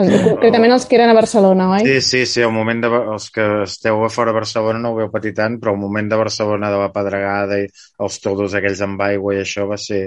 [0.00, 1.84] Els, concretament els que eren a Barcelona, oi?
[1.84, 2.40] Sí, sí, sí.
[2.40, 5.58] El moment de, els que esteu a fora de Barcelona no ho veu patir tant,
[5.60, 9.42] però el moment de Barcelona de la pedregada i els todos aquells amb aigua i
[9.42, 10.00] això va ser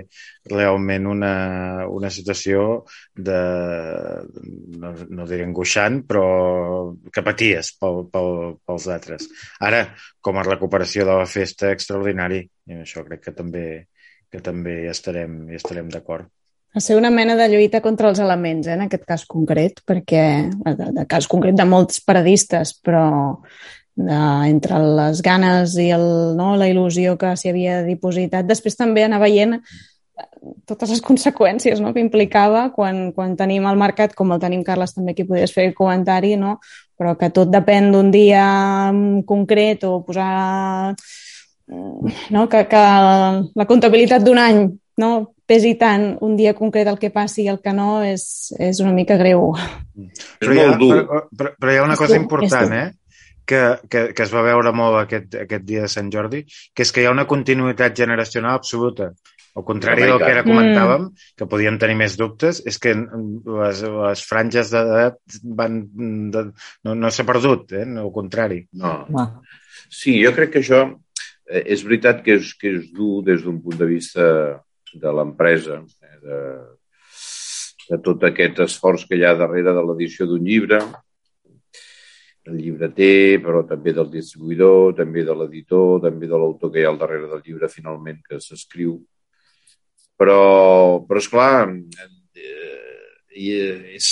[0.49, 1.33] realment una,
[1.93, 2.63] una situació
[3.13, 3.41] de,
[4.81, 6.25] no, no diré angoixant, però
[7.13, 8.31] que paties pel, pel,
[8.65, 9.29] pels altres.
[9.69, 9.83] Ara,
[10.25, 12.41] com a recuperació de la festa, extraordinari.
[12.67, 13.67] I això crec que també
[14.27, 16.27] que també hi estarem, hi estarem d'acord
[16.77, 20.23] a ser una mena de lluita contra els elements, eh, en aquest cas concret, perquè,
[20.63, 23.07] de, de cas concret de molts paradistes, però
[23.97, 26.07] de, entre les ganes i el,
[26.37, 30.27] no, la il·lusió que s'hi havia dipositat, després també anar veient eh,
[30.69, 34.93] totes les conseqüències no, que implicava quan, quan tenim el mercat, com el tenim, Carles,
[34.93, 36.59] també aquí podries fer el comentari, no?
[36.97, 38.43] però que tot depèn d'un dia
[39.29, 40.93] concret o posar
[41.67, 42.45] no?
[42.49, 42.83] que, que
[43.53, 44.61] la comptabilitat d'un any
[44.97, 45.11] no?
[45.47, 48.93] Pesi tant un dia concret el que passi i el que no és, és una
[48.95, 49.53] mica greu.
[50.41, 52.87] Però hi ha, però, però, però hi ha una cosa important, eh?
[53.47, 56.41] Que, que, que es va veure molt aquest, aquest dia de Sant Jordi,
[56.75, 59.13] que és que hi ha una continuïtat generacional absoluta.
[59.57, 61.29] Al contrari del que ara comentàvem, mm.
[61.39, 65.79] que podíem tenir més dubtes, és que les, les franges d'edat van...
[66.35, 66.43] De,
[66.85, 67.87] no no s'ha perdut, eh?
[68.03, 68.59] al contrari.
[68.77, 68.99] No.
[69.87, 73.57] Sí, jo crec que això eh, és veritat que és, que és dur des d'un
[73.63, 74.27] punt de vista
[74.93, 76.39] de l'empresa, eh, de,
[77.89, 80.79] de tot aquest esforç que hi ha darrere de l'edició d'un llibre,
[82.47, 86.91] del llibreter, però també del distribuïdor, també de l'editor, també de l'autor que hi ha
[86.93, 88.95] al darrere del llibre finalment que s'escriu.
[90.17, 91.67] Però, però esclar,
[92.37, 94.07] eh, és,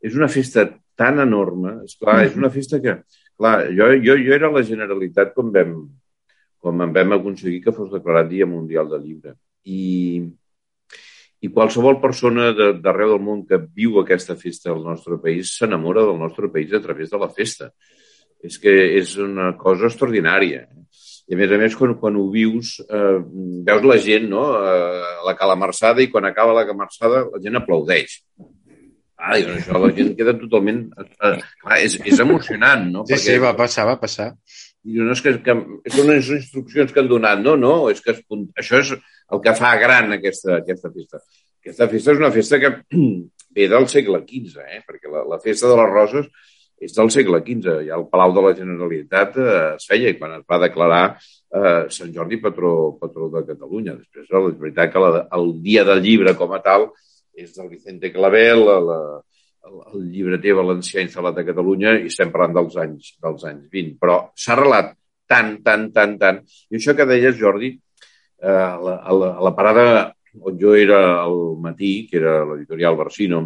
[0.00, 0.64] és una festa
[0.96, 2.96] tan enorme, esclar, és una festa que,
[3.36, 5.74] clar, jo, jo, jo era la Generalitat com vam,
[6.62, 10.22] com vam aconseguir que fos declarat Dia Mundial del Llibre i,
[11.42, 16.20] i qualsevol persona d'arreu del món que viu aquesta festa al nostre país s'enamora del
[16.20, 17.72] nostre país a través de la festa.
[18.42, 20.64] És que és una cosa extraordinària.
[21.30, 23.18] I a més a més, quan, quan ho vius, eh,
[23.66, 28.18] veus la gent, no?, eh, la calamarsada, i quan acaba la calamarsada la gent aplaudeix.
[29.22, 30.82] Ah, dius, això la gent queda totalment...
[30.98, 33.06] Eh, clar, és, és emocionant, no?
[33.06, 33.36] Sí, Perquè...
[33.36, 34.32] sí, va passar, va passar.
[34.82, 35.54] I no és que, que
[35.94, 38.22] són unes instruccions que han donat, no, no, és que es,
[38.58, 41.22] això és el que fa gran aquesta, aquesta festa.
[41.62, 42.72] Aquesta festa és una festa que
[43.54, 44.80] ve del segle XV, eh?
[44.88, 46.26] perquè la, la festa de les roses
[46.82, 47.76] és del segle XV.
[47.86, 52.10] Ja el Palau de la Generalitat eh, es feia quan es va declarar eh, Sant
[52.14, 53.94] Jordi patró, patró de Catalunya.
[54.00, 56.90] Després, és veritat que la, el dia del llibre com a tal
[57.38, 58.98] és del Vicente Clavel, la, la,
[59.68, 63.96] el, llibreter valencià instal·lat a Catalunya i estem parlant dels anys, dels anys 20.
[64.02, 64.92] Però s'ha relat
[65.30, 66.42] tant, tant, tant, tant.
[66.70, 67.72] I això que deies, Jordi,
[68.42, 69.86] eh, a, la, a, la, a la parada
[70.40, 73.44] on jo era al matí, que era l'editorial Barsino,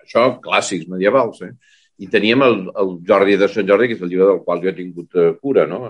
[0.00, 1.54] això, clàssics medievals, eh?
[2.02, 4.70] I teníem el, el Jordi de Sant Jordi, que és el llibre del qual jo
[4.72, 5.84] he tingut uh, cura, no?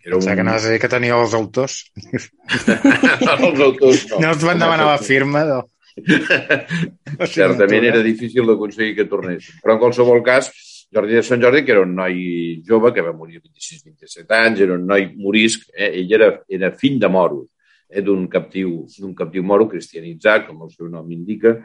[0.00, 0.24] Que era un...
[0.24, 1.82] que anaves a dir que tenia els autors.
[3.26, 4.22] no, els autors no.
[4.22, 5.58] No els van demanar la firma, no.
[7.36, 9.50] Certament era difícil d'aconseguir que tornés.
[9.62, 10.50] Però en qualsevol cas,
[10.92, 14.60] Jordi de Sant Jordi, que era un noi jove, que va morir a 26-27 anys,
[14.66, 15.88] era un noi morisc, eh?
[16.02, 17.48] ell era, era fill de moros,
[17.88, 18.02] eh?
[18.04, 18.82] d'un captiu,
[19.16, 21.56] captiu moro cristianitzat, com el seu nom indica,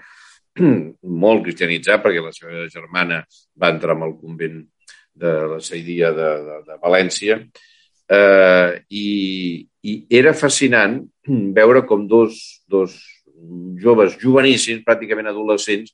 [1.25, 3.21] molt cristianitzat, perquè la seva germana
[3.59, 4.61] va entrar en el convent
[5.17, 7.41] de la Saidia de, de, de València,
[8.07, 9.07] eh, i,
[9.83, 12.95] i era fascinant veure com dos, dos
[13.81, 15.93] joves joveníssims, pràcticament adolescents,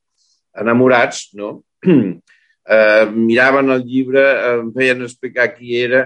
[0.60, 1.56] enamorats, no?
[1.88, 4.24] eh, miraven el llibre,
[4.54, 6.06] em feien explicar qui era,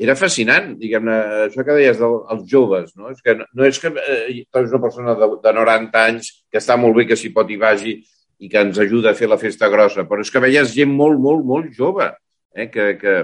[0.00, 1.16] era fascinant, diguem-ne,
[1.48, 3.10] això que deies dels joves, no?
[3.12, 6.78] És que no és que eh, és una persona de, de 90 anys que està
[6.80, 7.98] molt bé que s'hi pot i vagi
[8.40, 11.20] i que ens ajuda a fer la festa grossa, però és que veies gent molt,
[11.20, 12.08] molt, molt jove,
[12.56, 12.70] eh?
[12.72, 13.16] que, que,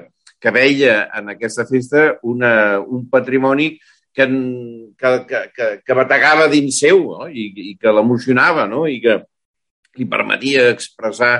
[0.42, 2.52] que veia en aquesta festa una,
[2.84, 3.70] un patrimoni
[4.16, 4.26] que,
[5.28, 7.28] que, que, que bategava dins seu no?
[7.28, 8.86] I, i que l'emocionava no?
[8.88, 9.20] i que
[9.96, 11.34] li permetia expressar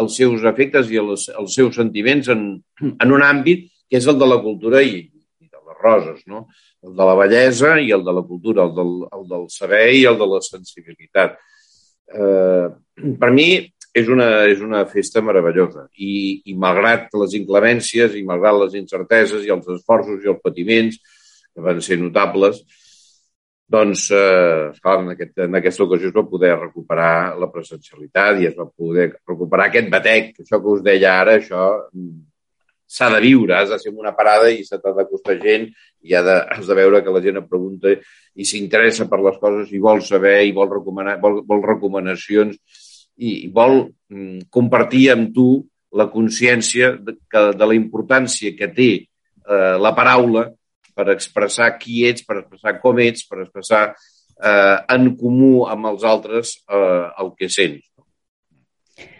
[0.00, 2.44] els seus efectes i els, els seus sentiments en,
[2.92, 6.46] en un àmbit que és el de la cultura i, i de les roses, no?
[6.86, 10.06] el de la bellesa i el de la cultura, el del, el del saber i
[10.08, 11.34] el de la sensibilitat.
[12.10, 12.66] Eh,
[13.18, 13.50] per mi
[13.90, 19.42] és una, és una festa meravellosa i, i malgrat les inclemències i malgrat les incerteses
[19.46, 21.00] i els esforços i els patiments
[21.54, 22.62] que van ser notables,
[23.70, 28.48] doncs, eh, esclar, en, aquest, en aquesta ocasió es va poder recuperar la presencialitat i
[28.48, 32.18] es va poder recuperar aquest batec, això que us deia ara, això mm,
[32.90, 35.68] s'ha de viure, has de ser una parada i se t'ha d'acostar gent
[36.02, 39.38] i ha de, has de veure que la gent et pregunta i s'interessa per les
[39.38, 42.58] coses i vol saber i vol, recomanar, vol, vol recomanacions
[43.22, 45.50] i, i vol mm, compartir amb tu
[45.94, 50.48] la consciència de, que, de la importància que té eh, la paraula
[51.00, 56.04] per expressar qui ets, per expressar com ets, per expressar eh, en comú amb els
[56.04, 57.86] altres eh, el que sents.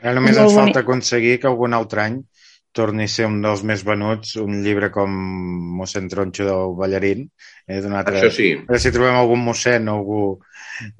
[0.02, 2.20] Ara només ens falta aconseguir que algun altre any
[2.76, 5.14] torni a ser un dels més venuts un llibre com
[5.80, 7.26] mossèn Tronxo del Ballarín.
[7.66, 8.20] Eh, altre...
[8.20, 8.52] Això sí.
[8.60, 10.22] A veure si trobem algun mossèn o algú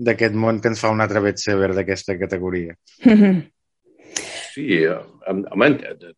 [0.08, 2.76] d'aquest món que ens fa un altre betsever d'aquesta categoria.
[4.50, 4.66] Sí,
[5.30, 5.70] home,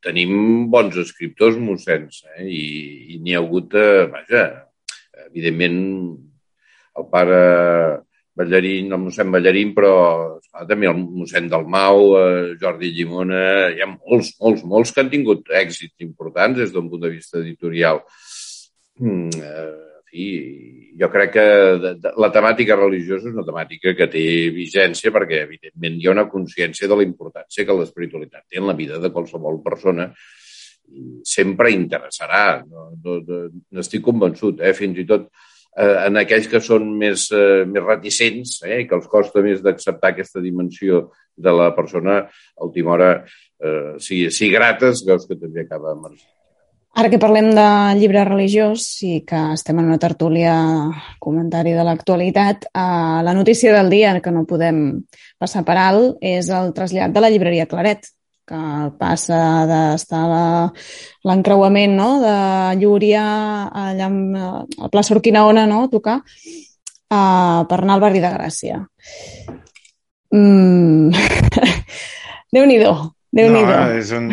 [0.04, 0.32] tenim
[0.72, 2.46] bons escriptors mossens, eh?
[2.48, 2.62] i,
[3.14, 4.46] i n'hi ha hagut, eh, vaja,
[5.26, 5.82] evidentment,
[6.96, 7.42] el pare
[8.36, 9.92] Ballarín, el mossèn Ballarín, però
[10.38, 15.12] esclar, també el mossèn Dalmau, eh, Jordi Llimona, hi ha molts, molts, molts que han
[15.12, 18.00] tingut èxits importants des d'un punt de vista editorial.
[19.00, 20.26] Mm, eh, fi,
[21.00, 21.46] jo crec que
[21.80, 26.16] de, de, la temàtica religiosa és una temàtica que té vigència perquè, evidentment, hi ha
[26.16, 30.10] una consciència de la importància que l'espiritualitat té en la vida de qualsevol persona
[30.92, 32.60] i sempre interessarà.
[32.68, 33.40] No, no, no,
[33.72, 34.74] N'estic convençut, eh?
[34.76, 38.82] fins i tot eh, en aquells que són més, eh, més reticents eh?
[38.88, 43.10] que els costa més d'acceptar aquesta dimensió de la persona, a última hora,
[43.64, 46.28] eh, si, si grates, veus que també acaba emergint.
[46.92, 47.66] Ara que parlem de
[47.96, 50.54] llibre religiós i que estem en una tertúlia
[51.24, 55.00] comentari de l'actualitat, eh, la notícia del dia que no podem
[55.40, 58.10] passar per alt és el trasllat de la llibreria Claret,
[58.44, 58.60] que
[58.98, 59.38] passa
[59.70, 60.44] d'estar a
[61.24, 62.10] l'encreuament no?
[62.20, 62.36] de
[62.82, 63.24] Llúria
[63.72, 65.84] allà a plaça Urquinaona, no?
[65.86, 68.82] a tocar, uh, per anar al barri de Gràcia.
[70.34, 71.08] Mm.
[72.52, 72.92] Déu-n'hi-do,
[73.32, 74.28] déu nhi no, és un,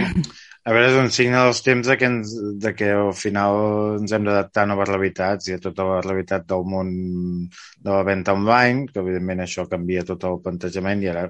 [0.70, 3.56] A veure, és un signe dels temps de que, ens, de que al final
[3.96, 6.92] ens hem d'adaptar a noves realitats i a tota la realitat del món
[7.50, 11.24] de la venda online, que evidentment això canvia tot el plantejament i ara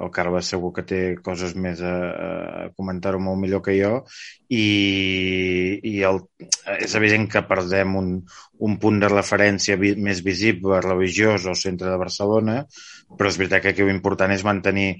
[0.00, 3.92] el Carles segur que té coses més a, a comentar-ho molt millor que jo.
[4.48, 4.64] I,
[5.92, 6.22] i el,
[6.78, 8.10] és evident que perdem un,
[8.64, 12.62] un punt de referència vi, més visible religiós al centre de Barcelona,
[13.12, 14.90] però és veritat que aquí l'important és mantenir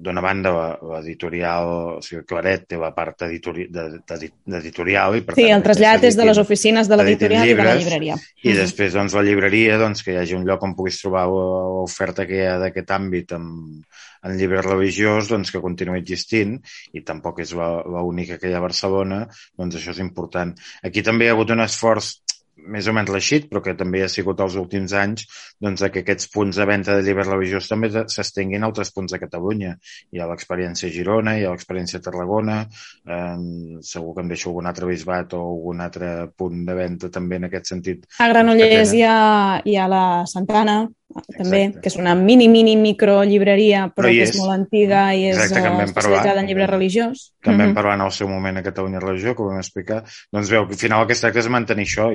[0.00, 5.56] d'una banda l'editorial, o sigui, Claret té la part editori, d'editorial i per sí, tant,
[5.58, 8.18] el trasllat és de les oficines de l'editorial i de la llibreria.
[8.42, 8.58] I mm.
[8.62, 12.40] després doncs, la llibreria, doncs, que hi hagi un lloc on puguis trobar l'oferta que
[12.40, 13.84] hi ha d'aquest àmbit amb,
[14.24, 16.56] en llibre religiós doncs, que continuï existint
[16.96, 19.24] i tampoc és l'única que hi ha a Barcelona,
[19.58, 20.54] doncs això és important.
[20.82, 22.14] Aquí també hi ha hagut un esforç
[22.56, 25.26] més o menys l'eixit, però que també ha sigut els últims anys
[25.62, 29.20] doncs, que aquests punts de venda de llibres religiosos també s'estenguin a altres punts de
[29.22, 29.74] Catalunya.
[30.14, 33.36] Hi ha l'experiència Girona, hi ha l'experiència Tarragona, eh,
[33.82, 37.48] segur que em deixo algun altre bisbat o algun altre punt de venda també en
[37.50, 38.06] aquest sentit.
[38.18, 39.16] A Granollers hi ha,
[39.64, 40.82] hi ha la Santana,
[41.14, 41.80] també, Exacte.
[41.82, 45.28] que és una mini, mini micro llibreria, però, però que és, és molt antiga i
[45.30, 47.24] és Exacte, uh, especialitzada en llibre religiós.
[47.40, 47.74] Que en vam -hmm.
[47.74, 50.02] parlar en el seu moment a Catalunya Religió, que ho vam explicar.
[50.32, 52.10] Doncs veu, al final el que es tracta és mantenir això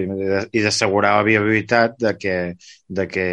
[0.51, 2.55] i d'assegurar la viabilitat de que,
[2.87, 3.27] de que,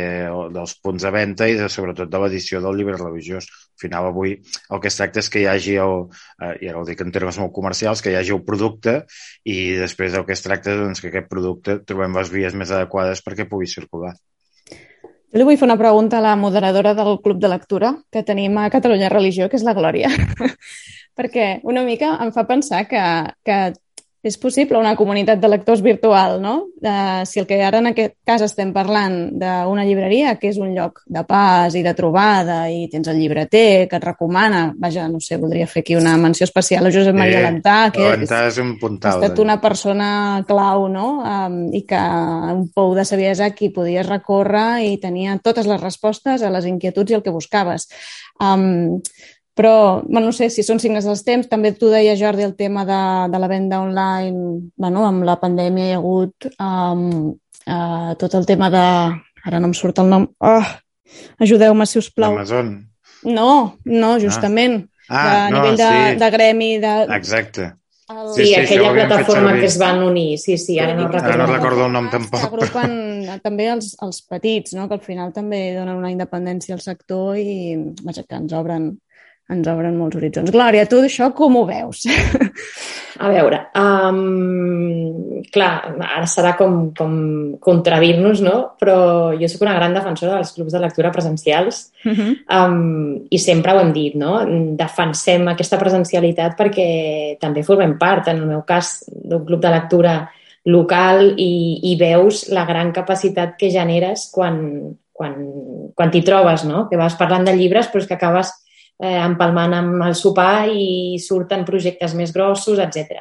[0.53, 3.47] dels punts de venda i de, sobretot de l'edició del llibre religiós.
[3.77, 4.41] Al final, avui,
[4.71, 6.07] el que es tracta és que hi hagi, el,
[6.43, 9.05] eh, i ara ho dic en termes molt comercials, que hi hagi el producte
[9.45, 12.71] i després el que es tracta és doncs, que aquest producte trobem les vies més
[12.71, 14.15] adequades perquè pugui circular.
[15.37, 18.55] Jo li vull fer una pregunta a la moderadora del Club de Lectura que tenim
[18.57, 20.09] a Catalunya Religió, que és la Glòria.
[21.19, 23.03] Perquè una mica em fa pensar que,
[23.45, 23.59] que
[24.27, 26.55] és possible una comunitat de lectors virtual, no?
[26.83, 30.73] Uh, si el que ara en aquest cas estem parlant d'una llibreria, que és un
[30.75, 35.21] lloc de pas i de trobada, i tens el llibreter que et recomana, vaja, no
[35.23, 38.61] sé, voldria fer aquí una menció especial a Josep Maria eh, Lantà, que és, és
[38.63, 40.11] un puntal, ha estat una persona
[40.49, 41.07] clau, no?
[41.23, 42.03] Um, I que
[42.57, 47.15] un pou de saviesa aquí podies recórrer i tenia totes les respostes a les inquietuds
[47.15, 47.89] i el que buscaves.
[48.43, 48.99] Um,
[49.57, 51.49] però, bueno, no sé si són signes dels temps.
[51.49, 53.03] També tu deia, Jordi, el tema de,
[53.33, 54.71] de la venda online.
[54.77, 57.07] Bueno, amb la pandèmia hi ha hagut um,
[57.65, 58.89] uh, tot el tema de...
[59.47, 60.27] Ara no em surt el nom.
[60.43, 60.75] Oh,
[61.39, 62.35] Ajudeu-me, si us plau.
[62.35, 62.77] Amazon.
[63.23, 64.85] No, no, justament.
[65.09, 66.21] Ah, ah a no, nivell de, sí.
[66.21, 66.71] de gremi.
[66.83, 66.95] De...
[67.17, 67.73] Exacte.
[68.11, 68.29] El...
[68.35, 70.39] Sí, sí, sí, aquella plataforma que es van unir.
[70.39, 71.33] Sí, sí, ara no recordo.
[71.33, 72.39] Ara no recordo el nom tampoc.
[72.39, 74.87] Que agrupen també els, els petits, no?
[74.91, 78.93] que al final també donen una independència al sector i vaja, que ens obren
[79.53, 80.51] ens obren molts horitzons.
[80.51, 82.03] Glòria, tu d'això com ho veus?
[83.23, 85.71] A veure, um, clar,
[86.05, 87.13] ara serà com, com
[87.63, 88.57] contradir-nos, no?
[88.81, 88.97] Però
[89.39, 92.35] jo sóc una gran defensora dels clubs de lectura presencials uh -huh.
[92.59, 94.43] um, i sempre ho hem dit, no?
[94.77, 100.29] Defensem aquesta presencialitat perquè també formem part, en el meu cas, d'un club de lectura
[100.65, 105.35] local i, i veus la gran capacitat que generes quan, quan,
[105.95, 106.89] quan t'hi trobes, no?
[106.91, 108.53] Que vas parlant de llibres però és que acabes
[109.03, 113.21] eh, empalmant amb el sopar i surten projectes més grossos, etc.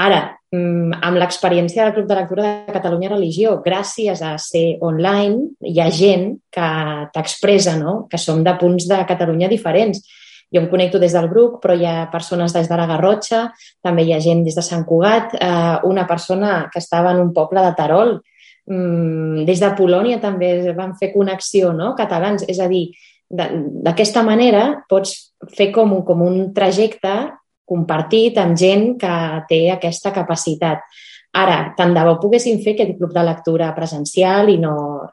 [0.00, 0.20] Ara,
[0.52, 5.80] mm, amb l'experiència del Club de Lectura de Catalunya Religió, gràcies a ser online, hi
[5.80, 6.70] ha gent que
[7.12, 8.06] t'expressa no?
[8.08, 10.00] que som de punts de Catalunya diferents.
[10.50, 13.44] Jo em connecto des del Bruc, però hi ha persones des de la Garrotxa,
[13.82, 17.34] també hi ha gent des de Sant Cugat, eh, una persona que estava en un
[17.34, 18.16] poble de Tarol,
[18.66, 22.48] mm, des de Polònia també van fer connexió, no?, catalans.
[22.48, 22.88] És a dir,
[23.30, 25.14] D'aquesta manera pots
[25.56, 27.14] fer com un, com un trajecte
[27.70, 29.14] compartit amb gent que
[29.48, 30.82] té aquesta capacitat.
[31.38, 34.72] Ara, tant de bo poguéssim fer aquest club de lectura presencial i no,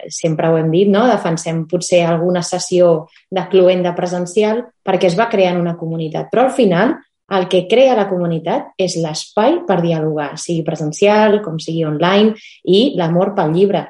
[0.10, 1.04] sempre ho hem dit, no?
[1.06, 6.32] defensem potser alguna sessió de cluent de presencial perquè es va creant una comunitat.
[6.32, 6.96] Però al final
[7.38, 12.34] el que crea la comunitat és l'espai per dialogar, sigui presencial, com sigui online,
[12.66, 13.84] i l'amor pel llibre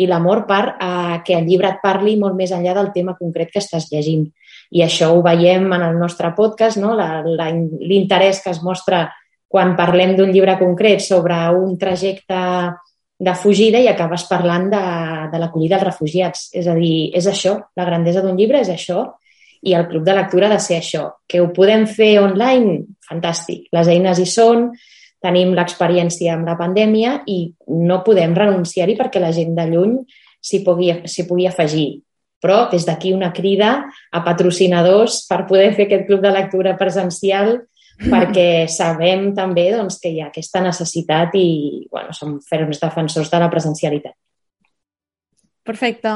[0.00, 3.52] i l'amor per eh, que el llibre et parli molt més enllà del tema concret
[3.52, 4.26] que estàs llegint.
[4.70, 6.94] I això ho veiem en el nostre podcast, no?
[6.96, 9.08] l'interès que es mostra
[9.50, 12.38] quan parlem d'un llibre concret sobre un trajecte
[13.20, 14.82] de fugida i acabes parlant de,
[15.32, 16.46] de l'acollida als refugiats.
[16.56, 19.08] És a dir, és això, la grandesa d'un llibre és això
[19.60, 21.04] i el club de lectura ha de ser això.
[21.28, 22.78] Que ho podem fer online?
[23.10, 23.66] Fantàstic.
[23.76, 24.70] Les eines hi són,
[25.24, 29.98] tenim l'experiència amb la pandèmia i no podem renunciar-hi perquè la gent de lluny
[30.40, 30.92] s'hi pugui,
[31.28, 32.00] pugui afegir.
[32.40, 33.74] Però des d'aquí una crida
[34.12, 37.58] a patrocinadors per poder fer aquest club de lectura presencial
[38.12, 43.42] perquè sabem també doncs, que hi ha aquesta necessitat i bueno, som ferms defensors de
[43.42, 44.16] la presencialitat.
[45.66, 46.14] Perfecte.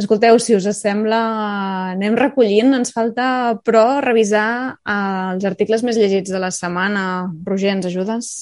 [0.00, 1.20] Escolteu, si us sembla,
[1.92, 2.72] anem recollint.
[2.78, 7.04] Ens falta, però, revisar eh, els articles més llegits de la setmana.
[7.46, 8.32] Roger, ens ajudes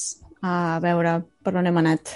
[0.43, 2.15] a veure per on hem anat?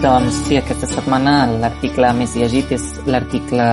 [0.00, 3.66] Doncs sí, aquesta setmana l'article més llegit és l'article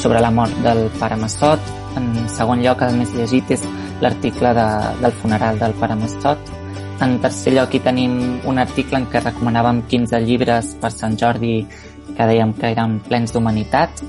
[0.00, 1.60] sobre la mort del pare Massot.
[2.00, 3.66] En segon lloc, el més llegit és
[4.00, 4.68] l'article de,
[5.02, 6.54] del funeral del pare Massot.
[6.98, 8.14] En tercer lloc hi tenim
[8.50, 11.60] un article en què recomanàvem 15 llibres per Sant Jordi
[12.16, 14.02] que dèiem que eren plens d'humanitat.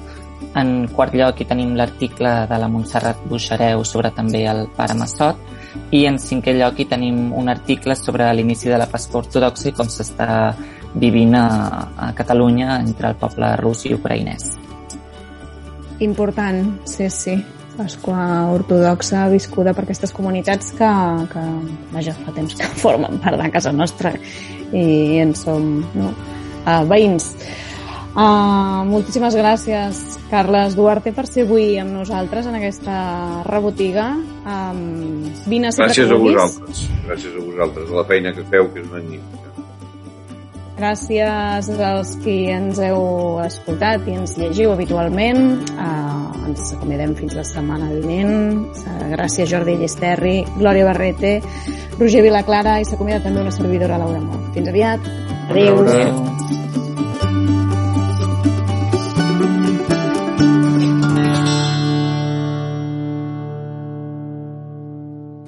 [0.57, 5.37] En quart lloc hi tenim l'article de la Montserrat Buixareu sobre també el pare Massot.
[5.93, 9.75] I en cinquè lloc hi tenim un article sobre l'inici de la Pasqua Ortodoxa i
[9.77, 10.55] com s'està
[10.95, 11.45] vivint a,
[11.93, 14.49] a Catalunya entre el poble rus i ucraïnès.
[15.99, 17.37] Important, sí, sí.
[17.79, 20.91] Pasqua ortodoxa viscuda per aquestes comunitats que,
[21.31, 21.45] que
[21.93, 24.11] vaja, fa temps que formen part de casa nostra
[24.75, 26.11] i en som no,
[26.65, 27.31] uh, veïns.
[28.09, 29.99] Uh, moltíssimes gràcies,
[30.31, 32.95] Carles Duarte, per ser avui amb nosaltres en aquesta
[33.47, 34.09] rebotiga.
[34.43, 36.87] Um, vine Gràcies a vosaltres.
[37.05, 39.48] Gràcies a vosaltres, a la feina que feu, que és magnífica.
[40.79, 45.65] Gràcies als qui ens heu escoltat i ens llegiu habitualment.
[45.75, 48.63] Uh, ens acomodem fins la setmana vinent.
[48.85, 51.33] Uh, gràcies Jordi Llesterri, Glòria Barrete,
[51.97, 54.47] Roger Vilaclara i s'acomiada també una servidora Laura Mont.
[54.55, 55.03] Fins aviat.
[55.49, 55.83] Adéu.
[55.83, 56.15] Adéu.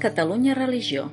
[0.02, 1.08] Catalunya Religió